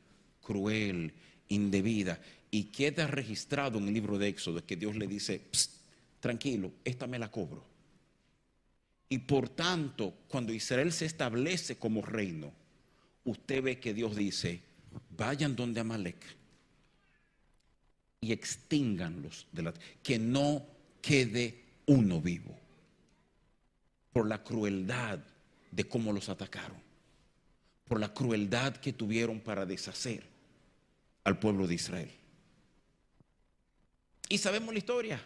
[0.42, 1.12] cruel,
[1.48, 2.20] indebida.
[2.50, 5.40] Y queda registrado en el libro de Éxodo que Dios le dice,
[6.20, 7.64] tranquilo, esta me la cobro.
[9.08, 12.52] Y por tanto, cuando Israel se establece como reino,
[13.24, 14.60] usted ve que Dios dice,
[15.16, 16.36] vayan donde Amalek
[18.20, 20.64] y extínganlos de la que no
[21.00, 22.56] quede uno vivo
[24.12, 25.18] por la crueldad
[25.70, 26.78] de cómo los atacaron,
[27.90, 30.22] por la crueldad que tuvieron para deshacer
[31.24, 32.10] al pueblo de Israel.
[34.28, 35.20] Y sabemos la historia.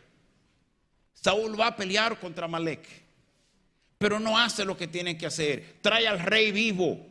[1.13, 3.05] Saúl va a pelear contra Amalek
[3.99, 5.77] pero no hace lo que tiene que hacer.
[5.83, 7.07] Trae al rey vivo,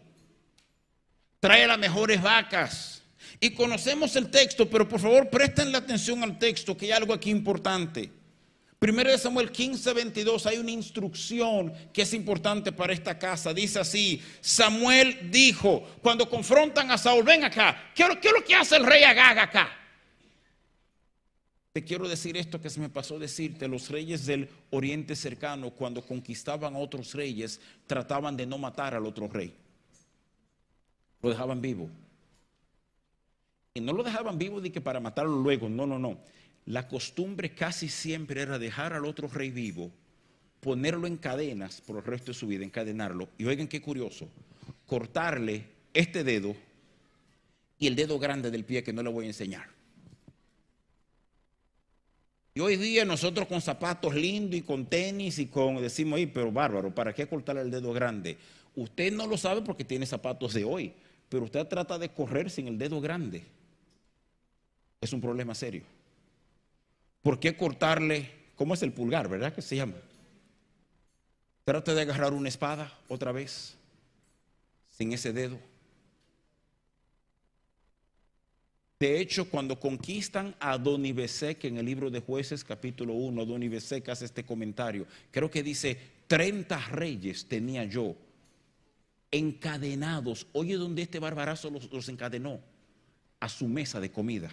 [1.40, 3.04] trae las mejores vacas.
[3.40, 7.14] Y conocemos el texto, pero por favor presten la atención al texto, que hay algo
[7.14, 8.12] aquí importante.
[8.84, 13.54] Primero de Samuel 15, 22, hay una instrucción que es importante para esta casa.
[13.54, 18.76] Dice así, Samuel dijo, cuando confrontan a Saúl, ven acá, ¿qué, es lo que hace
[18.76, 19.70] el rey Agag acá?
[21.72, 26.06] Te quiero decir esto que se me pasó decirte, los reyes del oriente cercano cuando
[26.06, 29.54] conquistaban a otros reyes trataban de no matar al otro rey.
[31.22, 31.90] Lo dejaban vivo.
[33.76, 36.20] Y no lo dejaban vivo de que para matarlo luego, no, no, no.
[36.66, 39.92] La costumbre casi siempre era dejar al otro rey vivo,
[40.62, 43.28] ponerlo en cadenas por el resto de su vida, encadenarlo.
[43.38, 44.30] Y oigan qué curioso,
[44.88, 46.56] cortarle este dedo
[47.78, 49.68] y el dedo grande del pie que no le voy a enseñar.
[52.56, 56.94] Y hoy día nosotros con zapatos lindos y con tenis y con, decimos, pero bárbaro,
[56.94, 58.38] ¿para qué cortarle el dedo grande?
[58.76, 60.94] Usted no lo sabe porque tiene zapatos de hoy,
[61.30, 63.44] pero usted trata de correr sin el dedo grande.
[65.02, 65.84] Es un problema serio.
[67.24, 69.96] ¿Por qué cortarle, cómo es el pulgar, verdad que se llama?
[71.66, 73.76] Trata de agarrar una espada otra vez,
[74.90, 75.58] sin ese dedo.
[79.00, 84.26] De hecho, cuando conquistan a Besek en el libro de jueces capítulo 1, Besek hace
[84.26, 85.08] este comentario.
[85.32, 88.16] Creo que dice, 30 reyes tenía yo
[89.30, 90.48] encadenados.
[90.54, 92.62] Oye, donde este barbarazo los, encadenó
[93.40, 94.52] a su mesa de comida.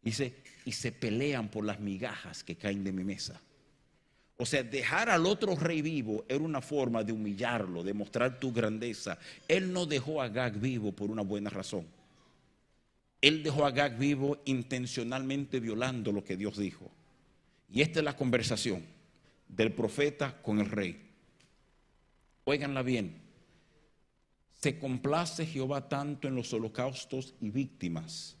[0.00, 0.34] Dice,
[0.68, 3.40] y se pelean por las migajas que caen de mi mesa.
[4.36, 8.52] O sea, dejar al otro rey vivo era una forma de humillarlo, de mostrar tu
[8.52, 9.18] grandeza.
[9.48, 11.86] Él no dejó a Gag vivo por una buena razón.
[13.22, 16.90] Él dejó a Gag vivo intencionalmente violando lo que Dios dijo.
[17.72, 18.84] Y esta es la conversación
[19.48, 21.00] del profeta con el rey.
[22.44, 23.22] Óiganla bien.
[24.60, 28.37] Se complace Jehová tanto en los holocaustos y víctimas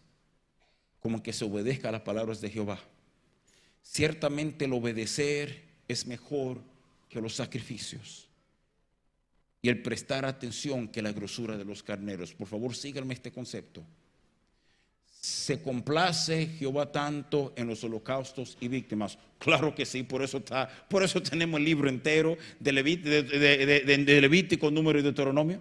[1.00, 2.80] como que se obedezca a las palabras de Jehová.
[3.82, 6.60] Ciertamente el obedecer es mejor
[7.08, 8.28] que los sacrificios
[9.62, 12.34] y el prestar atención que la grosura de los carneros.
[12.34, 13.84] Por favor, síganme este concepto
[15.20, 19.18] se complace Jehová tanto en los holocaustos y víctimas.
[19.38, 24.70] Claro que sí, por eso está, por eso tenemos el libro entero de, de Levítico,
[24.70, 25.60] número y Deuteronomio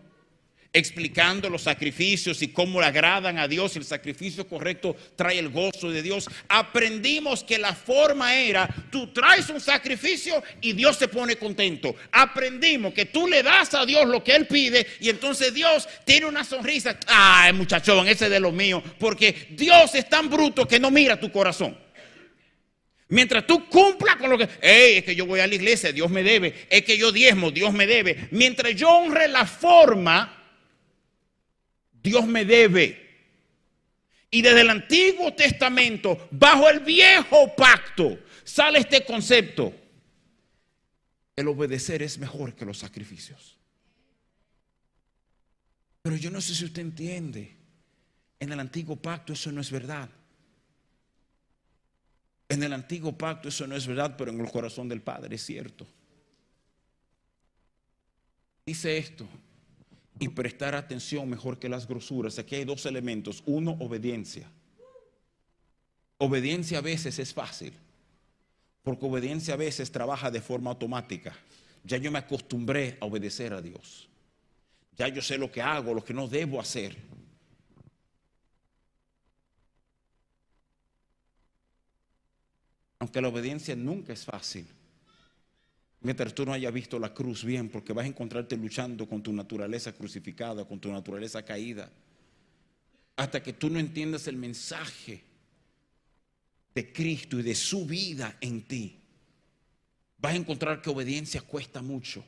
[0.73, 3.75] explicando los sacrificios y cómo le agradan a Dios.
[3.75, 6.29] El sacrificio correcto trae el gozo de Dios.
[6.47, 11.95] Aprendimos que la forma era, tú traes un sacrificio y Dios se pone contento.
[12.11, 16.25] Aprendimos que tú le das a Dios lo que Él pide y entonces Dios tiene
[16.25, 16.97] una sonrisa.
[17.07, 18.83] Ay, muchachón, ese de lo mío.
[18.99, 21.77] Porque Dios es tan bruto que no mira tu corazón.
[23.09, 26.11] Mientras tú cumplas con lo que, hey, es que yo voy a la iglesia, Dios
[26.11, 28.27] me debe, es que yo diezmo, Dios me debe.
[28.31, 30.36] Mientras yo honre la forma,
[32.07, 33.05] Dios me debe.
[34.29, 39.73] Y desde el Antiguo Testamento, bajo el viejo pacto, sale este concepto.
[41.35, 43.57] El obedecer es mejor que los sacrificios.
[46.01, 47.55] Pero yo no sé si usted entiende.
[48.39, 50.09] En el antiguo pacto eso no es verdad.
[52.49, 55.45] En el antiguo pacto eso no es verdad, pero en el corazón del Padre es
[55.45, 55.85] cierto.
[58.65, 59.27] Dice esto,
[60.19, 62.39] y prestar atención mejor que las grosuras.
[62.39, 63.43] Aquí hay dos elementos.
[63.45, 64.49] Uno, obediencia.
[66.17, 67.73] Obediencia a veces es fácil,
[68.81, 71.33] porque obediencia a veces trabaja de forma automática.
[71.83, 74.09] Ya yo me acostumbré a obedecer a Dios.
[74.97, 76.97] Ya yo sé lo que hago, lo que no debo hacer.
[82.99, 84.67] Aunque la obediencia nunca es fácil.
[86.07, 89.33] Mientras tú no hayas visto la cruz bien, porque vas a encontrarte luchando con tu
[89.33, 91.91] naturaleza crucificada, con tu naturaleza caída.
[93.17, 95.21] Hasta que tú no entiendas el mensaje
[96.73, 99.01] de Cristo y de su vida en ti.
[100.17, 102.23] Vas a encontrar que obediencia cuesta mucho.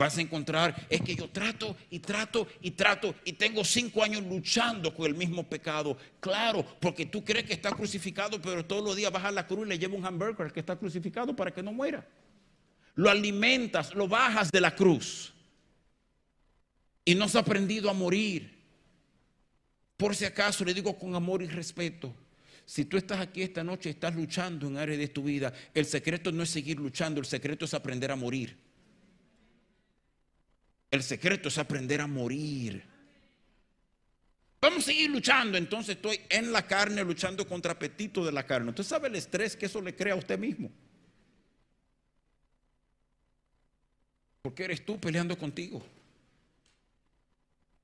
[0.00, 4.22] Vas a encontrar, es que yo trato y trato y trato y tengo cinco años
[4.22, 5.94] luchando con el mismo pecado.
[6.20, 9.66] Claro, porque tú crees que está crucificado, pero todos los días vas a la cruz
[9.66, 12.08] y le lleva un hamburger al que está crucificado para que no muera.
[12.94, 15.34] Lo alimentas, lo bajas de la cruz.
[17.04, 18.58] Y no has aprendido a morir.
[19.98, 22.14] Por si acaso le digo con amor y respeto.
[22.64, 26.32] Si tú estás aquí esta noche, estás luchando en área de tu vida, el secreto
[26.32, 28.69] no es seguir luchando, el secreto es aprender a morir.
[30.90, 32.82] El secreto es aprender a morir.
[34.60, 35.56] Vamos a seguir luchando.
[35.56, 38.70] Entonces estoy en la carne luchando contra apetito de la carne.
[38.70, 40.70] Usted sabe el estrés que eso le crea a usted mismo.
[44.42, 45.84] Porque eres tú peleando contigo.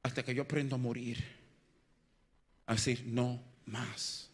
[0.02, 1.24] Hasta que yo aprendo a morir.
[2.66, 4.28] A decir, no más.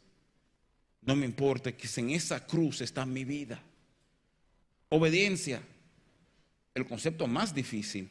[1.03, 3.61] No me importa que en esa cruz está mi vida.
[4.89, 5.63] Obediencia.
[6.75, 8.09] El concepto más difícil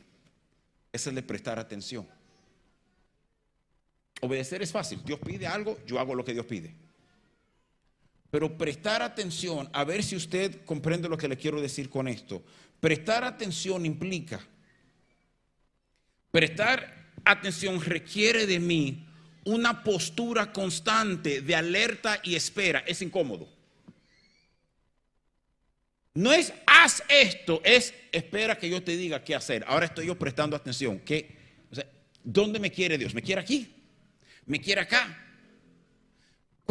[0.91, 2.07] es el de prestar atención.
[4.21, 5.01] Obedecer es fácil.
[5.03, 6.75] Dios pide algo, yo hago lo que Dios pide.
[8.29, 12.43] Pero prestar atención, a ver si usted comprende lo que le quiero decir con esto.
[12.79, 14.39] Prestar atención implica,
[16.31, 19.07] prestar atención requiere de mí
[19.45, 22.79] una postura constante de alerta y espera.
[22.79, 23.60] Es incómodo.
[26.13, 29.63] No es haz esto, es espera que yo te diga qué hacer.
[29.67, 30.99] Ahora estoy yo prestando atención.
[30.99, 31.37] ¿Qué,
[32.23, 33.13] ¿Dónde me quiere Dios?
[33.13, 33.73] ¿Me quiere aquí?
[34.45, 35.30] ¿Me quiere acá?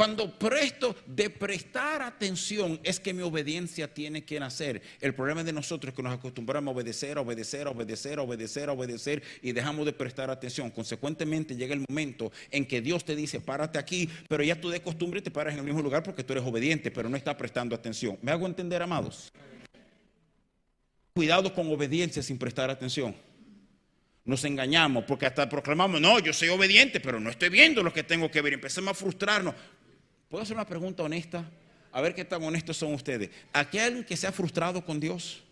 [0.00, 4.80] Cuando presto de prestar atención es que mi obediencia tiene que nacer.
[4.98, 9.52] El problema de nosotros es que nos acostumbramos a obedecer, obedecer, obedecer, obedecer, obedecer y
[9.52, 10.70] dejamos de prestar atención.
[10.70, 14.80] Consecuentemente llega el momento en que Dios te dice, párate aquí, pero ya tú de
[14.80, 17.76] costumbre te paras en el mismo lugar porque tú eres obediente, pero no estás prestando
[17.76, 18.18] atención.
[18.22, 19.30] ¿Me hago entender, amados?
[21.12, 23.14] Cuidado con obediencia sin prestar atención.
[24.24, 28.02] Nos engañamos porque hasta proclamamos, no, yo soy obediente, pero no estoy viendo lo que
[28.02, 28.54] tengo que ver.
[28.54, 29.54] Empezamos a frustrarnos.
[30.30, 31.44] ¿Puedo hacer una pregunta honesta?
[31.90, 33.30] A ver qué tan honestos son ustedes.
[33.52, 35.42] ¿Aquí hay alguien que se ha frustrado con Dios?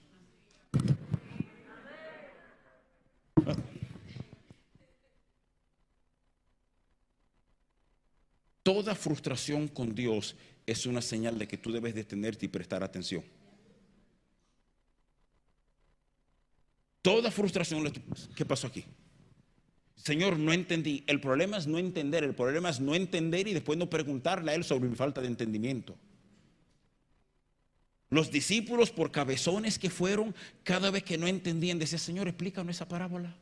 [8.63, 13.25] Toda frustración con Dios es una señal de que tú debes detenerte y prestar atención.
[17.03, 17.93] Toda frustración,
[18.37, 18.85] ¿qué pasó aquí?
[20.03, 21.05] Señor, no entendí.
[21.07, 24.55] El problema es no entender, el problema es no entender y después no preguntarle a
[24.55, 25.97] Él sobre mi falta de entendimiento.
[28.11, 32.89] Los discípulos, por cabezones que fueron, cada vez que no entendían, decían, Señor, explícanos esa
[32.89, 33.37] parábola.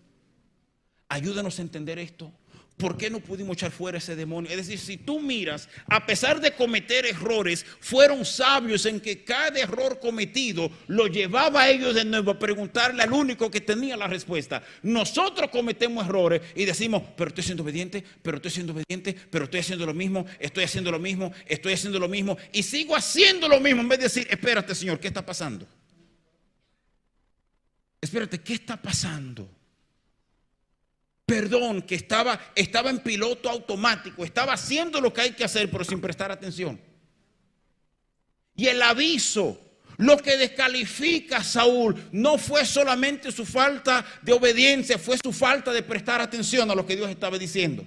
[1.08, 2.32] Ayúdanos a entender esto.
[2.76, 4.50] ¿Por qué no pudimos echar fuera ese demonio?
[4.50, 9.58] Es decir, si tú miras, a pesar de cometer errores, fueron sabios en que cada
[9.58, 14.06] error cometido lo llevaba a ellos de nuevo a preguntarle al único que tenía la
[14.06, 14.62] respuesta.
[14.82, 19.60] Nosotros cometemos errores y decimos, pero estoy siendo obediente, pero estoy siendo obediente, pero estoy
[19.60, 23.58] haciendo lo mismo, estoy haciendo lo mismo, estoy haciendo lo mismo y sigo haciendo lo
[23.58, 25.66] mismo en vez de decir, espérate Señor, ¿qué está pasando?
[28.02, 29.55] Espérate, ¿qué está pasando?
[31.26, 35.84] Perdón, que estaba, estaba en piloto automático, estaba haciendo lo que hay que hacer, pero
[35.84, 36.80] sin prestar atención.
[38.54, 39.60] Y el aviso,
[39.98, 45.72] lo que descalifica a Saúl, no fue solamente su falta de obediencia, fue su falta
[45.72, 47.84] de prestar atención a lo que Dios estaba diciendo.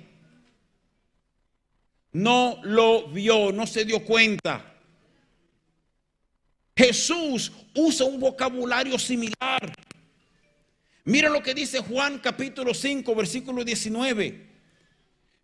[2.11, 4.65] No lo vio, no se dio cuenta.
[6.75, 9.73] Jesús usa un vocabulario similar.
[11.10, 14.47] Mira lo que dice Juan capítulo 5, versículo 19.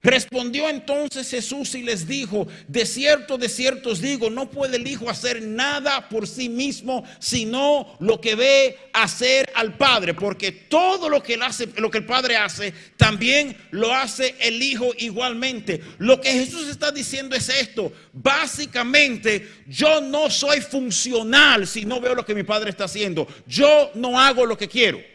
[0.03, 4.87] Respondió entonces Jesús y les dijo, de cierto, de cierto os digo, no puede el
[4.87, 11.09] Hijo hacer nada por sí mismo, sino lo que ve hacer al Padre, porque todo
[11.09, 15.81] lo que, él hace, lo que el Padre hace, también lo hace el Hijo igualmente.
[15.97, 22.13] Lo que Jesús está diciendo es esto, básicamente yo no soy funcional si no veo
[22.13, 25.14] lo que mi Padre está haciendo, yo no hago lo que quiero.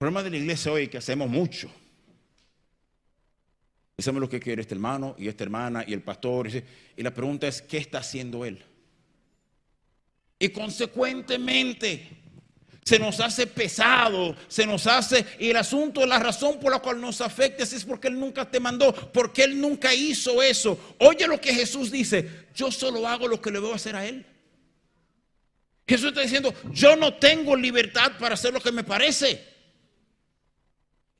[0.00, 1.70] El problema de la iglesia hoy es que hacemos mucho
[3.98, 6.48] Hacemos lo que quiere este hermano y esta hermana y el pastor.
[6.48, 8.64] Y la pregunta es, ¿qué está haciendo él?
[10.38, 12.08] Y consecuentemente
[12.82, 16.98] se nos hace pesado, se nos hace, y el asunto, la razón por la cual
[16.98, 20.94] nos afecta es porque Él nunca te mandó, porque Él nunca hizo eso.
[20.96, 24.24] Oye lo que Jesús dice, yo solo hago lo que le a hacer a Él.
[25.86, 29.49] Jesús está diciendo, yo no tengo libertad para hacer lo que me parece.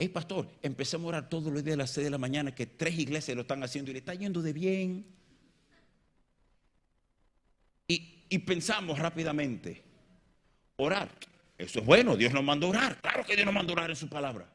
[0.03, 2.65] Hey, pastor, empecé a orar todos los días a las 6 de la mañana, que
[2.65, 5.05] tres iglesias lo están haciendo y le está yendo de bien.
[7.87, 9.83] Y, pensamos rápidamente,
[10.77, 11.11] orar,
[11.59, 14.09] eso es bueno, Dios nos mandó orar, claro que Dios nos mandó orar en su
[14.09, 14.51] palabra.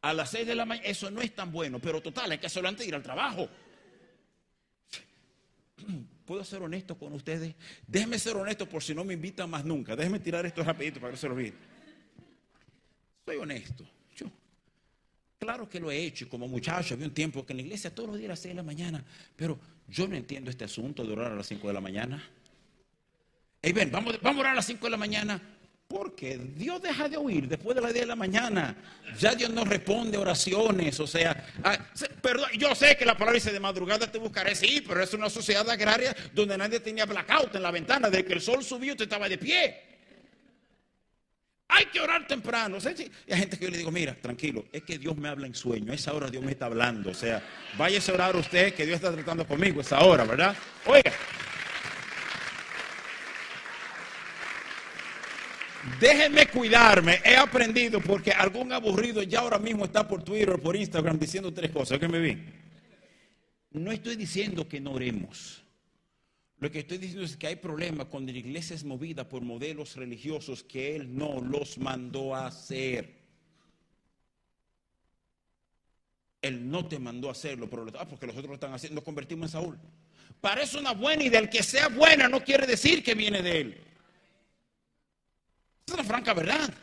[0.00, 2.46] A las 6 de la mañana, eso no es tan bueno, pero total, hay que
[2.46, 3.50] hacerlo antes de ir al trabajo.
[6.24, 7.54] ¿Puedo ser honesto con ustedes?
[7.86, 9.94] Déjenme ser honesto por si no me invitan más nunca.
[9.94, 11.52] Déjenme tirar esto rapidito para que se lo olvide.
[13.26, 13.97] Soy honesto.
[15.38, 18.10] Claro que lo he hecho como muchacho había un tiempo que en la iglesia todos
[18.10, 19.04] los días a las 6 de la mañana,
[19.36, 19.58] pero
[19.88, 22.28] yo no entiendo este asunto de orar a las 5 de la mañana.
[23.62, 25.40] Y ven, vamos, a orar a las 5 de la mañana
[25.86, 28.76] porque Dios deja de oír después de las 10 de la mañana.
[29.18, 30.98] Ya Dios no responde oraciones.
[31.00, 31.78] O sea, ah,
[32.20, 35.30] perdón, yo sé que la palabra dice de madrugada te buscaré, sí, pero es una
[35.30, 38.10] sociedad agraria donde nadie tenía blackout en la ventana.
[38.10, 39.87] De que el sol subió, te estaba de pie.
[41.68, 42.78] Hay que orar temprano.
[42.78, 45.54] Y hay gente que yo le digo, mira, tranquilo, es que Dios me habla en
[45.54, 45.92] sueño.
[45.92, 47.10] Esa hora Dios me está hablando.
[47.10, 47.42] O sea,
[47.76, 50.56] váyase a orar usted que Dios está tratando conmigo esa hora, ¿verdad?
[50.86, 51.12] Oiga.
[56.00, 57.20] Déjenme cuidarme.
[57.24, 61.52] He aprendido porque algún aburrido ya ahora mismo está por Twitter o por Instagram diciendo
[61.52, 61.98] tres cosas.
[61.98, 62.38] ¿Qué me vi?
[63.72, 65.62] No estoy diciendo que no oremos.
[66.60, 69.94] Lo que estoy diciendo es que hay problemas cuando la iglesia es movida por modelos
[69.94, 73.16] religiosos que Él no los mandó a hacer.
[76.42, 79.04] Él no te mandó a hacerlo, pero ah, porque los otros lo están haciendo, nos
[79.04, 79.78] convertimos en Saúl.
[80.40, 83.80] Parece una buena idea, el que sea buena no quiere decir que viene de Él.
[85.86, 86.74] Esa es la franca verdad.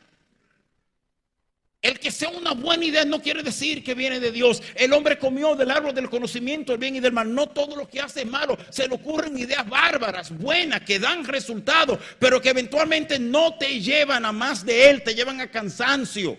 [1.86, 4.60] El que sea una buena idea no quiere decir que viene de Dios.
[4.74, 7.32] El hombre comió del árbol del conocimiento del bien y del mal.
[7.32, 8.58] No todo lo que hace es malo.
[8.72, 14.26] Se le ocurren ideas bárbaras, buenas, que dan resultados, pero que eventualmente no te llevan
[14.26, 16.36] a más de Él, te llevan a cansancio.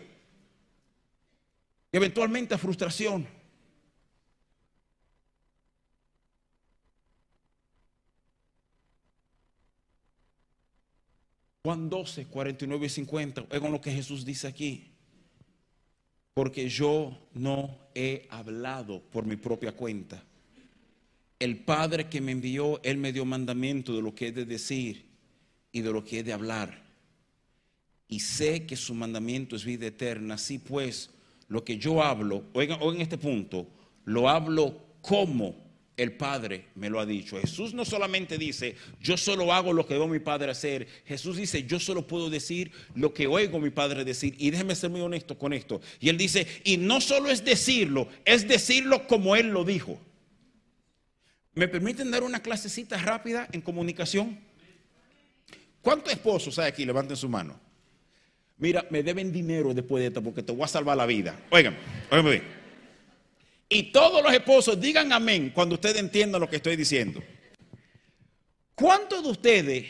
[1.92, 3.28] eventualmente a frustración.
[11.62, 13.44] Juan 12, 49 y 50.
[13.48, 14.95] Oigan lo que Jesús dice aquí
[16.36, 20.22] porque yo no he hablado por mi propia cuenta.
[21.38, 25.06] El Padre que me envió, Él me dio mandamiento de lo que he de decir
[25.72, 26.84] y de lo que he de hablar.
[28.06, 30.34] Y sé que su mandamiento es vida eterna.
[30.34, 31.08] Así pues,
[31.48, 33.66] lo que yo hablo, oigan, oigan este punto,
[34.04, 35.54] lo hablo como
[35.96, 37.40] el Padre me lo ha dicho.
[37.40, 40.86] Jesús no solamente dice, yo solo hago lo que veo mi Padre hacer.
[41.06, 44.34] Jesús dice, yo solo puedo decir lo que oigo mi Padre decir.
[44.38, 45.80] Y déjeme ser muy honesto con esto.
[45.98, 49.98] Y él dice, y no solo es decirlo, es decirlo como él lo dijo.
[51.54, 54.38] ¿Me permiten dar una clasecita rápida en comunicación?
[55.80, 56.84] ¿Cuántos esposos hay aquí?
[56.84, 57.58] Levanten su mano.
[58.58, 61.38] Mira, me deben dinero después de esto porque te voy a salvar la vida.
[61.50, 61.74] Oigan,
[62.10, 62.55] oigan bien.
[63.68, 67.22] Y todos los esposos digan amén cuando ustedes entiendan lo que estoy diciendo.
[68.74, 69.86] ¿Cuántos de ustedes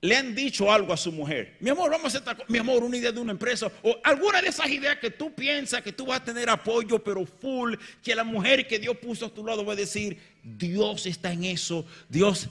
[0.00, 1.56] le han dicho algo a su mujer?
[1.60, 4.48] Mi amor, vamos a hacer, mi amor, una idea de una empresa o alguna de
[4.48, 8.24] esas ideas que tú piensas que tú vas a tener apoyo, pero full, que la
[8.24, 12.48] mujer que Dios puso a tu lado va a decir, Dios está en eso, Dios.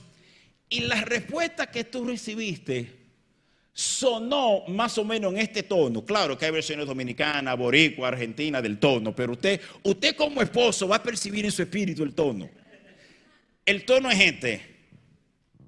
[0.70, 2.99] Y la respuesta que tú recibiste
[3.74, 6.04] sonó más o menos en este tono.
[6.04, 10.98] Claro que hay versiones dominicanas, boricua, argentina del tono, pero usted, usted como esposo va
[10.98, 12.50] a percibir en su espíritu el tono.
[13.66, 14.78] El tono es este.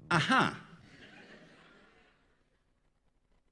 [0.08, 0.58] Ajá.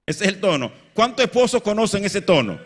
[0.04, 0.72] Ese es el tono.
[0.92, 2.58] ¿Cuántos esposos conocen ese tono?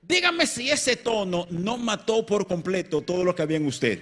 [0.00, 4.00] Dígame si ese tono no mató por completo todo lo que había en usted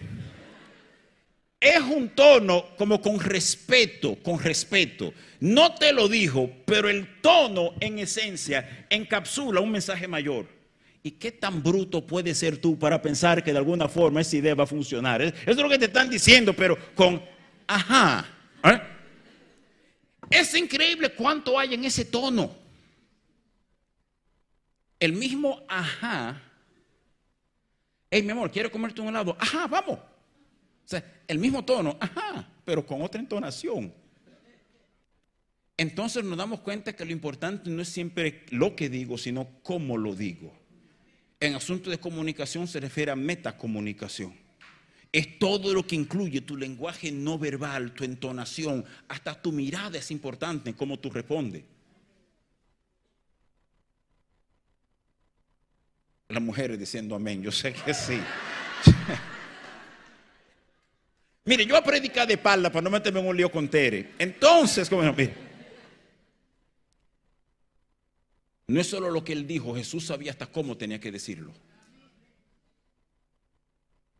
[1.62, 5.14] es un tono como con respeto, con respeto.
[5.38, 10.46] No te lo dijo, pero el tono en esencia encapsula un mensaje mayor.
[11.04, 14.56] ¿Y qué tan bruto puedes ser tú para pensar que de alguna forma esa idea
[14.56, 15.22] va a funcionar?
[15.22, 17.22] Eso es lo que te están diciendo, pero con,
[17.68, 18.26] ajá.
[18.64, 18.80] ¿eh?
[20.30, 22.56] Es increíble cuánto hay en ese tono.
[24.98, 26.42] El mismo ajá.
[28.10, 29.36] Hey, mi amor, ¿quiero comerte un helado?
[29.38, 29.98] Ajá, vamos.
[30.84, 33.92] O sea, el mismo tono, ajá, pero con otra entonación.
[35.76, 39.96] Entonces nos damos cuenta que lo importante no es siempre lo que digo, sino cómo
[39.96, 40.52] lo digo.
[41.40, 44.34] En asunto de comunicación se refiere a metacomunicación.
[45.10, 50.10] Es todo lo que incluye tu lenguaje no verbal, tu entonación, hasta tu mirada es
[50.10, 51.64] importante cómo tú respondes.
[56.28, 58.18] Las mujeres diciendo amén, yo sé que sí.
[61.44, 64.12] Mire, yo voy a predicar de espalda para no meterme en un lío con Tere.
[64.18, 65.14] Entonces, ¿cómo no?
[68.68, 71.52] No es solo lo que él dijo, Jesús sabía hasta cómo tenía que decirlo.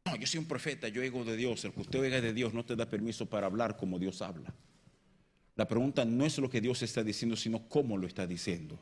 [0.05, 1.65] No, yo soy un profeta, yo oigo de Dios.
[1.65, 4.53] El que usted oiga de Dios no te da permiso para hablar como Dios habla.
[5.55, 8.79] La pregunta no es lo que Dios está diciendo, sino cómo lo está diciendo.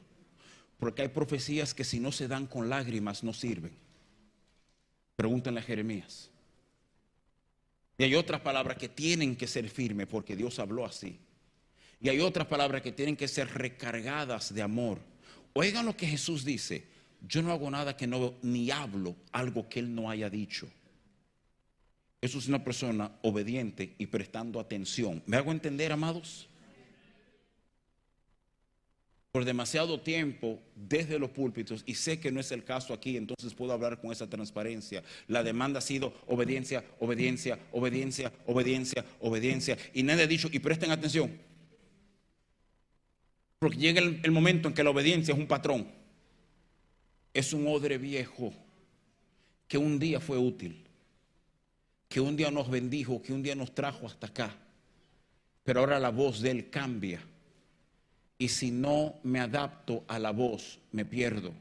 [0.78, 3.72] Porque hay profecías que si no se dan con lágrimas no sirven.
[5.16, 6.29] Pregúntenle a Jeremías.
[8.00, 11.18] Y hay otras palabras que tienen que ser firmes porque Dios habló así.
[12.00, 15.00] Y hay otras palabras que tienen que ser recargadas de amor.
[15.52, 16.86] Oigan lo que Jesús dice.
[17.28, 20.66] Yo no hago nada que no, ni hablo algo que Él no haya dicho.
[22.22, 25.22] Eso es una persona obediente y prestando atención.
[25.26, 26.48] ¿Me hago entender, amados?
[29.32, 33.54] Por demasiado tiempo desde los púlpitos, y sé que no es el caso aquí, entonces
[33.54, 35.04] puedo hablar con esa transparencia.
[35.28, 39.78] La demanda ha sido obediencia, obediencia, obediencia, obediencia, obediencia.
[39.94, 41.30] Y nadie ha dicho, y presten atención,
[43.60, 45.86] porque llega el, momento en que la obediencia es un patrón.
[47.34, 48.54] Es un odre viejo
[49.68, 50.82] que un día fue útil,
[52.08, 54.56] que un día nos bendijo, que un día nos trajo hasta acá.
[55.62, 57.22] Pero ahora la voz de Él cambia.
[58.40, 61.54] Y si no me adapto a la voz, me pierdo.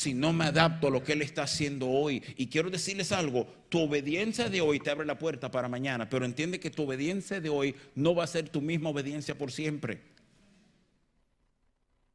[0.00, 2.22] si no me adapto a lo que Él está haciendo hoy.
[2.38, 6.24] Y quiero decirles algo, tu obediencia de hoy te abre la puerta para mañana, pero
[6.24, 10.00] entiende que tu obediencia de hoy no va a ser tu misma obediencia por siempre.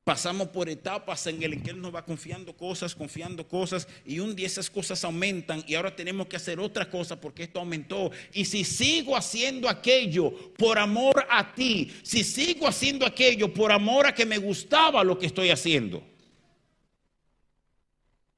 [0.06, 4.36] Pasamos por etapas en el que Él nos va confiando cosas, confiando cosas, y un
[4.36, 8.12] día esas cosas aumentan y ahora tenemos que hacer otra cosa porque esto aumentó.
[8.32, 14.06] Y si sigo haciendo aquello por amor a ti, si sigo haciendo aquello por amor
[14.06, 16.04] a que me gustaba lo que estoy haciendo,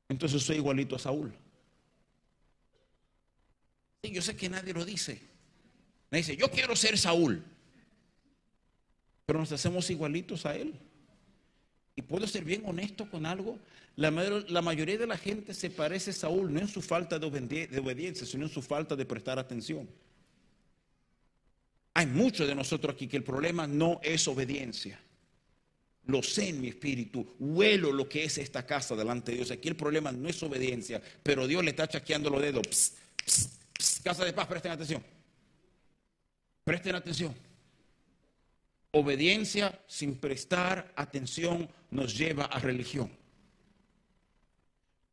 [0.07, 1.33] entonces soy igualito a Saúl.
[4.03, 5.19] Y yo sé que nadie lo dice.
[6.11, 7.43] Me dice, yo quiero ser Saúl.
[9.25, 10.86] Pero nos hacemos igualitos a él.
[11.97, 13.57] Y puedo ser bien honesto con algo.
[13.95, 18.25] La, mayoría de la gente se parece a Saúl, no en su falta de obediencia,
[18.27, 19.89] sino en su falta de prestar atención.
[21.95, 24.99] Hay muchos de nosotros aquí que el problema no es obediencia.
[26.05, 29.49] Lo sé en mi espíritu, huelo lo que es esta casa delante de Dios.
[29.49, 32.93] Aquí el problema no es obediencia, pero Dios le está chaqueando los dedos.
[34.03, 35.03] casa de paz, presten atención.
[36.63, 37.46] Presten atención.
[38.97, 43.15] Obediencia sin prestar atención nos lleva a religión.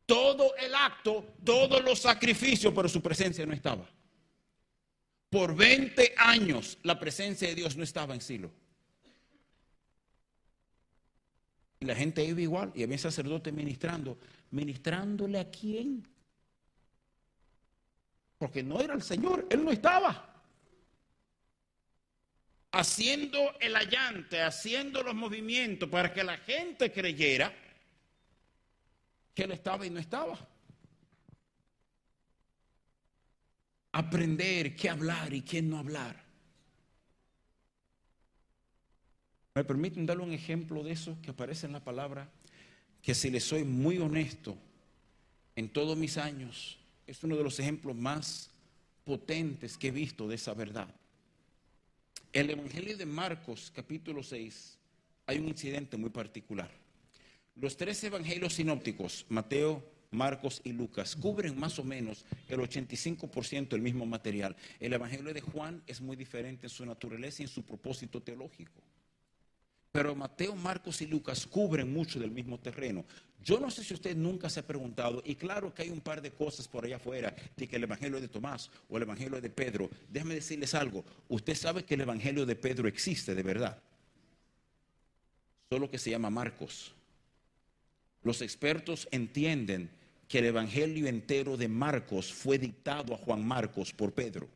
[0.07, 3.87] Todo el acto, todos los sacrificios, pero su presencia no estaba.
[5.28, 8.51] Por 20 años la presencia de Dios no estaba en Silo.
[11.78, 14.16] Y la gente iba igual, y había sacerdote ministrando.
[14.51, 16.09] ¿Ministrándole a quién?
[18.39, 20.34] Porque no era el Señor, Él no estaba.
[22.77, 27.55] Haciendo el allante, haciendo los movimientos para que la gente creyera
[29.33, 30.37] que Él estaba y no estaba.
[33.93, 36.25] Aprender qué hablar y qué no hablar.
[39.55, 42.29] ¿Me permiten darle un ejemplo de eso que aparece en la palabra?
[43.01, 44.59] Que si le soy muy honesto,
[45.55, 48.51] en todos mis años, es uno de los ejemplos más
[49.05, 50.89] potentes que he visto de esa verdad.
[52.35, 54.76] El Evangelio de Marcos, capítulo 6,
[55.26, 56.68] hay un incidente muy particular.
[57.55, 63.82] Los tres evangelios sinópticos, Mateo, Marcos y Lucas, cubren más o menos el 85% del
[63.82, 64.57] mismo material.
[64.80, 68.82] El Evangelio de Juan es muy diferente en su naturaleza y en su propósito teológico.
[69.95, 73.05] Pero Mateo, Marcos y Lucas cubren mucho del mismo terreno.
[73.45, 76.21] Yo no sé si usted nunca se ha preguntado, y claro que hay un par
[76.21, 79.51] de cosas por allá afuera, de que el Evangelio de Tomás o el Evangelio de
[79.51, 79.89] Pedro.
[80.11, 83.81] Déjeme decirles algo, usted sabe que el Evangelio de Pedro existe de verdad.
[85.71, 86.93] solo que se llama Marcos.
[88.25, 89.91] Los expertos entienden
[90.27, 94.49] que el Evangelio entero de Marcos fue dictado a Juan Marcos por Pedro.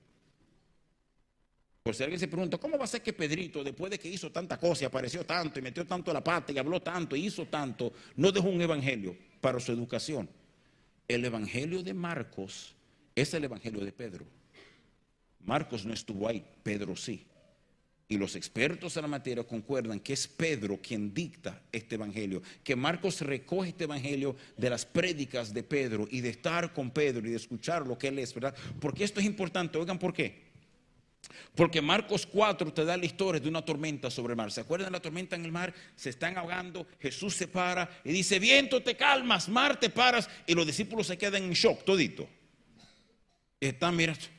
[1.83, 4.31] Por si alguien se pregunta, ¿cómo va a ser que Pedrito, después de que hizo
[4.31, 7.47] tanta cosa y apareció tanto y metió tanto la pata y habló tanto y hizo
[7.47, 10.29] tanto, no dejó un evangelio para su educación?
[11.07, 12.75] El evangelio de Marcos
[13.15, 14.27] es el evangelio de Pedro.
[15.41, 17.25] Marcos no estuvo ahí, Pedro sí.
[18.11, 22.75] Y los expertos en la materia concuerdan que es Pedro quien dicta este evangelio, que
[22.75, 27.31] Marcos recoge este evangelio de las prédicas de Pedro y de estar con Pedro y
[27.31, 28.55] de escuchar lo que él es, ¿verdad?
[28.81, 30.48] Porque esto es importante, oigan por qué.
[31.55, 34.51] Porque Marcos 4 te da la historia de una tormenta sobre el mar.
[34.51, 35.75] ¿Se acuerdan de la tormenta en el mar?
[35.97, 40.55] Se están ahogando, Jesús se para y dice, viento te calmas, mar te paras, y
[40.55, 42.29] los discípulos se quedan en shock todito.
[43.61, 44.39] Están mirando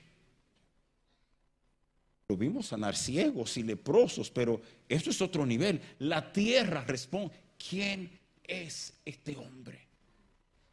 [2.29, 5.81] lo vimos sanar ciegos y leprosos, pero esto es otro nivel.
[5.97, 9.87] La tierra responde, ¿quién es este hombre?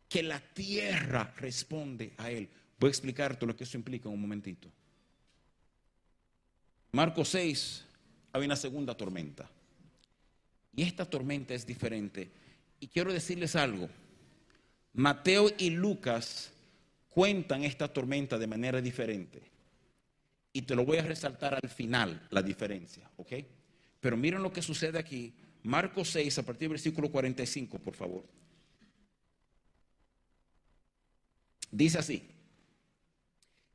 [0.06, 2.46] Que la tierra responde a él.
[2.78, 4.70] Voy a explicarte lo que eso implica en un momentito.
[6.96, 7.84] Marcos 6,
[8.32, 9.46] hay una segunda tormenta.
[10.74, 12.30] Y esta tormenta es diferente.
[12.80, 13.90] Y quiero decirles algo.
[14.94, 16.50] Mateo y Lucas
[17.10, 19.42] cuentan esta tormenta de manera diferente.
[20.54, 23.32] Y te lo voy a resaltar al final, la diferencia, ¿ok?
[24.00, 25.34] Pero miren lo que sucede aquí.
[25.64, 28.24] Marcos 6, a partir del versículo 45, por favor.
[31.70, 32.35] Dice así.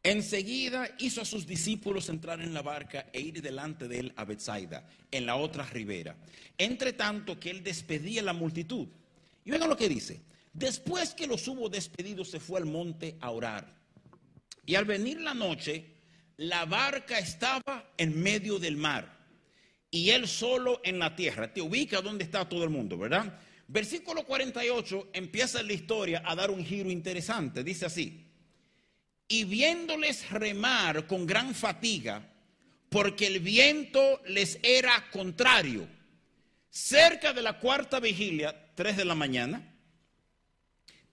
[0.03, 4.25] Enseguida hizo a sus discípulos entrar en la barca e ir delante de él a
[4.25, 6.15] Bethsaida, en la otra ribera.
[6.57, 8.87] Entre tanto que él despedía a la multitud.
[9.45, 10.21] Y vean lo que dice.
[10.53, 13.67] Después que los hubo despedido, se fue al monte a orar.
[14.65, 15.85] Y al venir la noche,
[16.37, 19.21] la barca estaba en medio del mar
[19.91, 21.53] y él solo en la tierra.
[21.53, 23.39] Te ubica donde está todo el mundo, ¿verdad?
[23.67, 27.63] Versículo 48 empieza la historia a dar un giro interesante.
[27.63, 28.30] Dice así,
[29.31, 32.21] y viéndoles remar con gran fatiga,
[32.89, 35.87] porque el viento les era contrario,
[36.69, 39.73] cerca de la cuarta vigilia, tres de la mañana,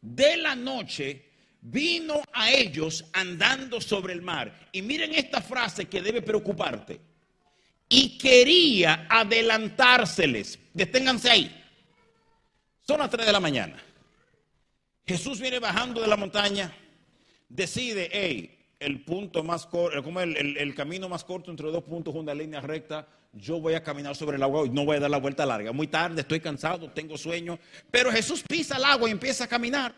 [0.01, 4.69] de la noche, vino a ellos andando sobre el mar.
[4.73, 7.01] Y miren esta frase que debe preocuparte.
[7.89, 10.59] Y quería adelantárseles.
[10.75, 11.65] Deténganse ahí.
[12.85, 13.83] Son las 3 de la mañana.
[15.07, 16.75] Jesús viene bajando de la montaña.
[17.49, 22.35] Decide, hey, el punto más corto, como el, camino más corto entre dos puntos, una
[22.35, 23.07] línea recta.
[23.33, 25.73] Yo voy a caminar sobre el agua y no voy a dar la vuelta larga.
[25.73, 27.59] Muy tarde, estoy cansado, tengo sueño.
[27.91, 29.95] Pero Jesús pisa el agua y empieza a caminar.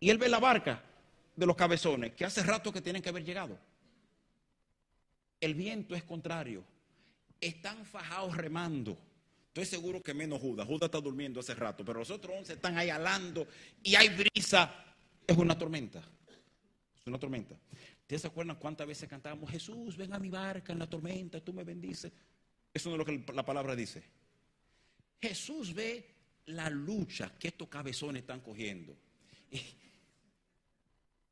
[0.00, 0.82] Y él ve la barca
[1.36, 3.58] de los cabezones, que hace rato que tienen que haber llegado.
[5.40, 6.64] El viento es contrario.
[7.40, 8.96] Están fajados remando.
[9.48, 10.66] Estoy seguro que menos Judas.
[10.66, 13.46] Judas está durmiendo hace rato, pero los otros once están ahí alando
[13.82, 14.72] y hay brisa.
[15.26, 16.02] Es una tormenta.
[16.96, 17.56] Es una tormenta.
[18.00, 21.52] ¿Ustedes se acuerdan cuántas veces cantábamos, Jesús, ven a mi barca en la tormenta, tú
[21.52, 22.12] me bendices?
[22.72, 24.02] Eso no es lo que la palabra dice.
[25.20, 26.12] Jesús ve
[26.46, 28.96] la lucha que estos cabezones están cogiendo.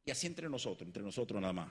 [0.04, 1.70] Y así entre nosotros, entre nosotros nada más.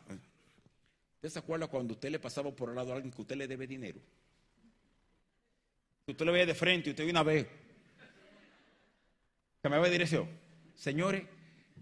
[1.15, 3.47] ¿Usted se acuerda cuando usted le pasaba por el lado a alguien que usted le
[3.47, 3.99] debe dinero?
[6.07, 7.47] Usted lo veía de frente y usted una vez.
[9.61, 10.29] Que me dirección.
[10.75, 11.23] Señores,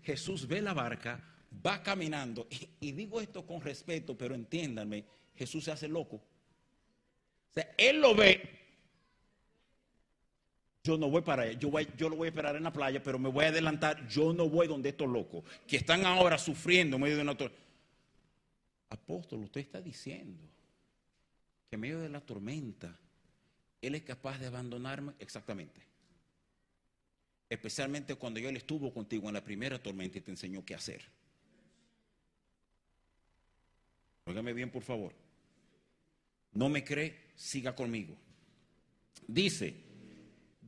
[0.03, 1.23] Jesús ve la barca,
[1.65, 2.47] va caminando.
[2.79, 6.21] Y, digo esto con respeto, pero entiéndanme, Jesús se hace loco.
[7.77, 8.57] Él lo ve
[10.87, 13.03] yo no voy para allá, yo, voy, yo lo voy a esperar en la playa,
[13.03, 16.95] pero me voy a adelantar, yo no voy donde estos locos, que están ahora sufriendo
[16.95, 17.65] en medio de una tormenta.
[18.89, 20.41] Apóstol, usted está diciendo
[21.69, 22.97] que en medio de la tormenta,
[23.81, 25.81] Él es capaz de abandonarme exactamente.
[27.49, 31.01] Especialmente cuando yo Él estuvo contigo en la primera tormenta y te enseñó qué hacer.
[34.25, 35.13] Óigame bien, por favor.
[36.53, 38.17] No me cree, siga conmigo.
[39.27, 39.87] Dice,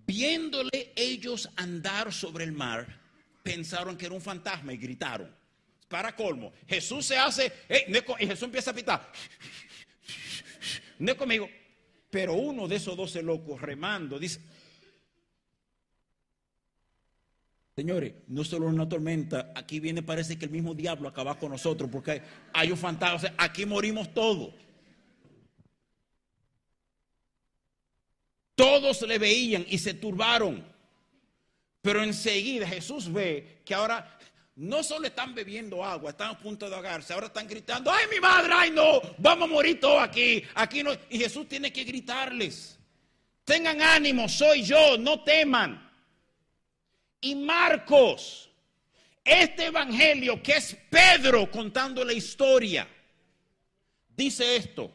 [0.10, 3.00] Viéndole ellos andar sobre el mar,
[3.44, 5.30] pensaron que era un fantasma y gritaron.
[5.88, 7.54] Para colmo, Jesús se hace,
[8.20, 9.12] y Jesús empieza a pitar.
[10.98, 11.48] No es conmigo.
[12.10, 14.40] Pero uno de esos doce locos remando dice,
[17.80, 21.90] Señores, no solo una tormenta, aquí viene parece que el mismo diablo acaba con nosotros
[21.90, 22.22] porque
[22.52, 24.54] hay un fantasma, aquí morimos todos.
[28.54, 30.62] Todos le veían y se turbaron.
[31.82, 34.20] Pero enseguida Jesús ve que ahora
[34.58, 38.20] no solo están bebiendo agua, están a punto de ahogarse, ahora están gritando, ay mi
[38.20, 40.92] madre, ay no, vamos a morir todos aquí, aquí no.
[41.10, 42.78] Y Jesús tiene que gritarles,
[43.46, 45.89] Tengan ánimo, soy yo, no teman.
[47.22, 48.50] Y Marcos,
[49.24, 52.88] este evangelio que es Pedro contando la historia,
[54.16, 54.92] dice esto.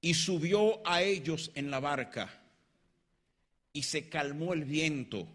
[0.00, 2.40] Y subió a ellos en la barca
[3.72, 5.28] y se calmó el viento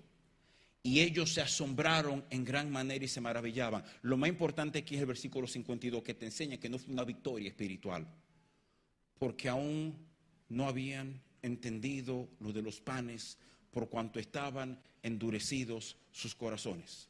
[0.86, 3.84] y ellos se asombraron en gran manera y se maravillaban.
[4.04, 7.04] Lo más importante aquí es el versículo 52 que te enseña que no fue una
[7.04, 8.08] victoria espiritual,
[9.18, 9.98] porque aún
[10.48, 13.40] no habían entendido lo de los panes
[13.76, 17.10] por cuanto estaban endurecidos sus corazones.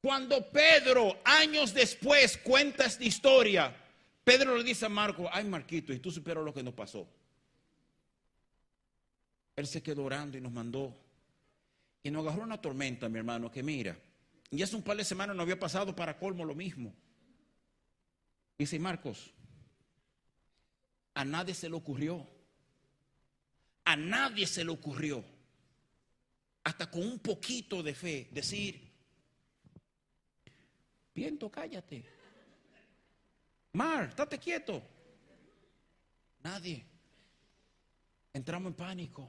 [0.00, 3.76] Cuando Pedro, años después, cuenta esta historia,
[4.24, 7.06] Pedro le dice a Marco, ay Marquito, y tú superas lo que nos pasó.
[9.54, 10.96] Él se quedó orando y nos mandó
[12.02, 13.98] y nos agarró una tormenta, mi hermano, que mira,
[14.50, 16.94] y hace un par de semanas no había pasado para colmo lo mismo.
[18.56, 19.30] Dice Marcos,
[21.12, 22.26] a nadie se le ocurrió,
[23.90, 25.24] a nadie se le ocurrió,
[26.62, 28.88] hasta con un poquito de fe, decir,
[31.12, 32.04] viento, cállate.
[33.72, 34.80] Mar, estate quieto.
[36.44, 36.86] Nadie.
[38.32, 39.28] Entramos en pánico.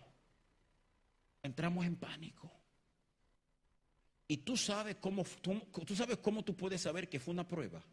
[1.42, 2.52] Entramos en pánico.
[4.28, 7.84] Y tú sabes cómo tú, sabes cómo tú puedes saber que fue una prueba.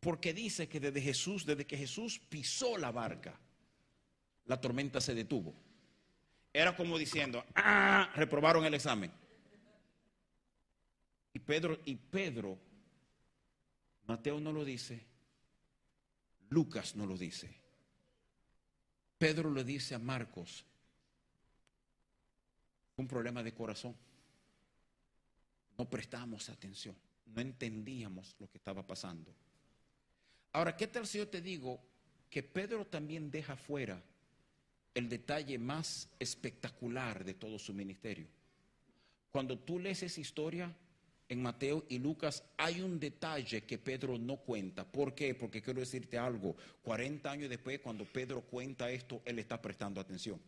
[0.00, 3.40] Porque dice que desde Jesús, desde que Jesús pisó la barca,
[4.44, 5.65] la tormenta se detuvo.
[6.56, 9.12] Era como diciendo, ah, reprobaron el examen.
[11.34, 12.58] Y Pedro, y Pedro,
[14.06, 15.04] Mateo no lo dice,
[16.48, 17.54] Lucas no lo dice.
[19.18, 20.64] Pedro le dice a Marcos,
[22.96, 23.94] un problema de corazón
[25.76, 26.96] no prestamos atención,
[27.26, 29.30] no entendíamos lo que estaba pasando.
[30.52, 31.82] Ahora, ¿qué tal si yo te digo
[32.30, 34.02] que Pedro también deja fuera
[34.96, 38.26] el detalle más espectacular de todo su ministerio?
[39.30, 40.74] Cuando tú lees esa historia
[41.28, 44.90] en Mateo y Lucas, hay un detalle que Pedro no cuenta.
[44.90, 45.34] ¿Por qué?
[45.34, 46.56] Porque quiero decirte algo.
[46.82, 50.40] 40 años después, cuando Pedro cuenta esto, él está prestando atención.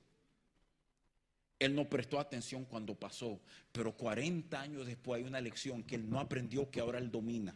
[1.58, 3.38] Él no prestó atención cuando pasó,
[3.70, 7.54] pero 40 años después hay una lección que él no aprendió que ahora él domina.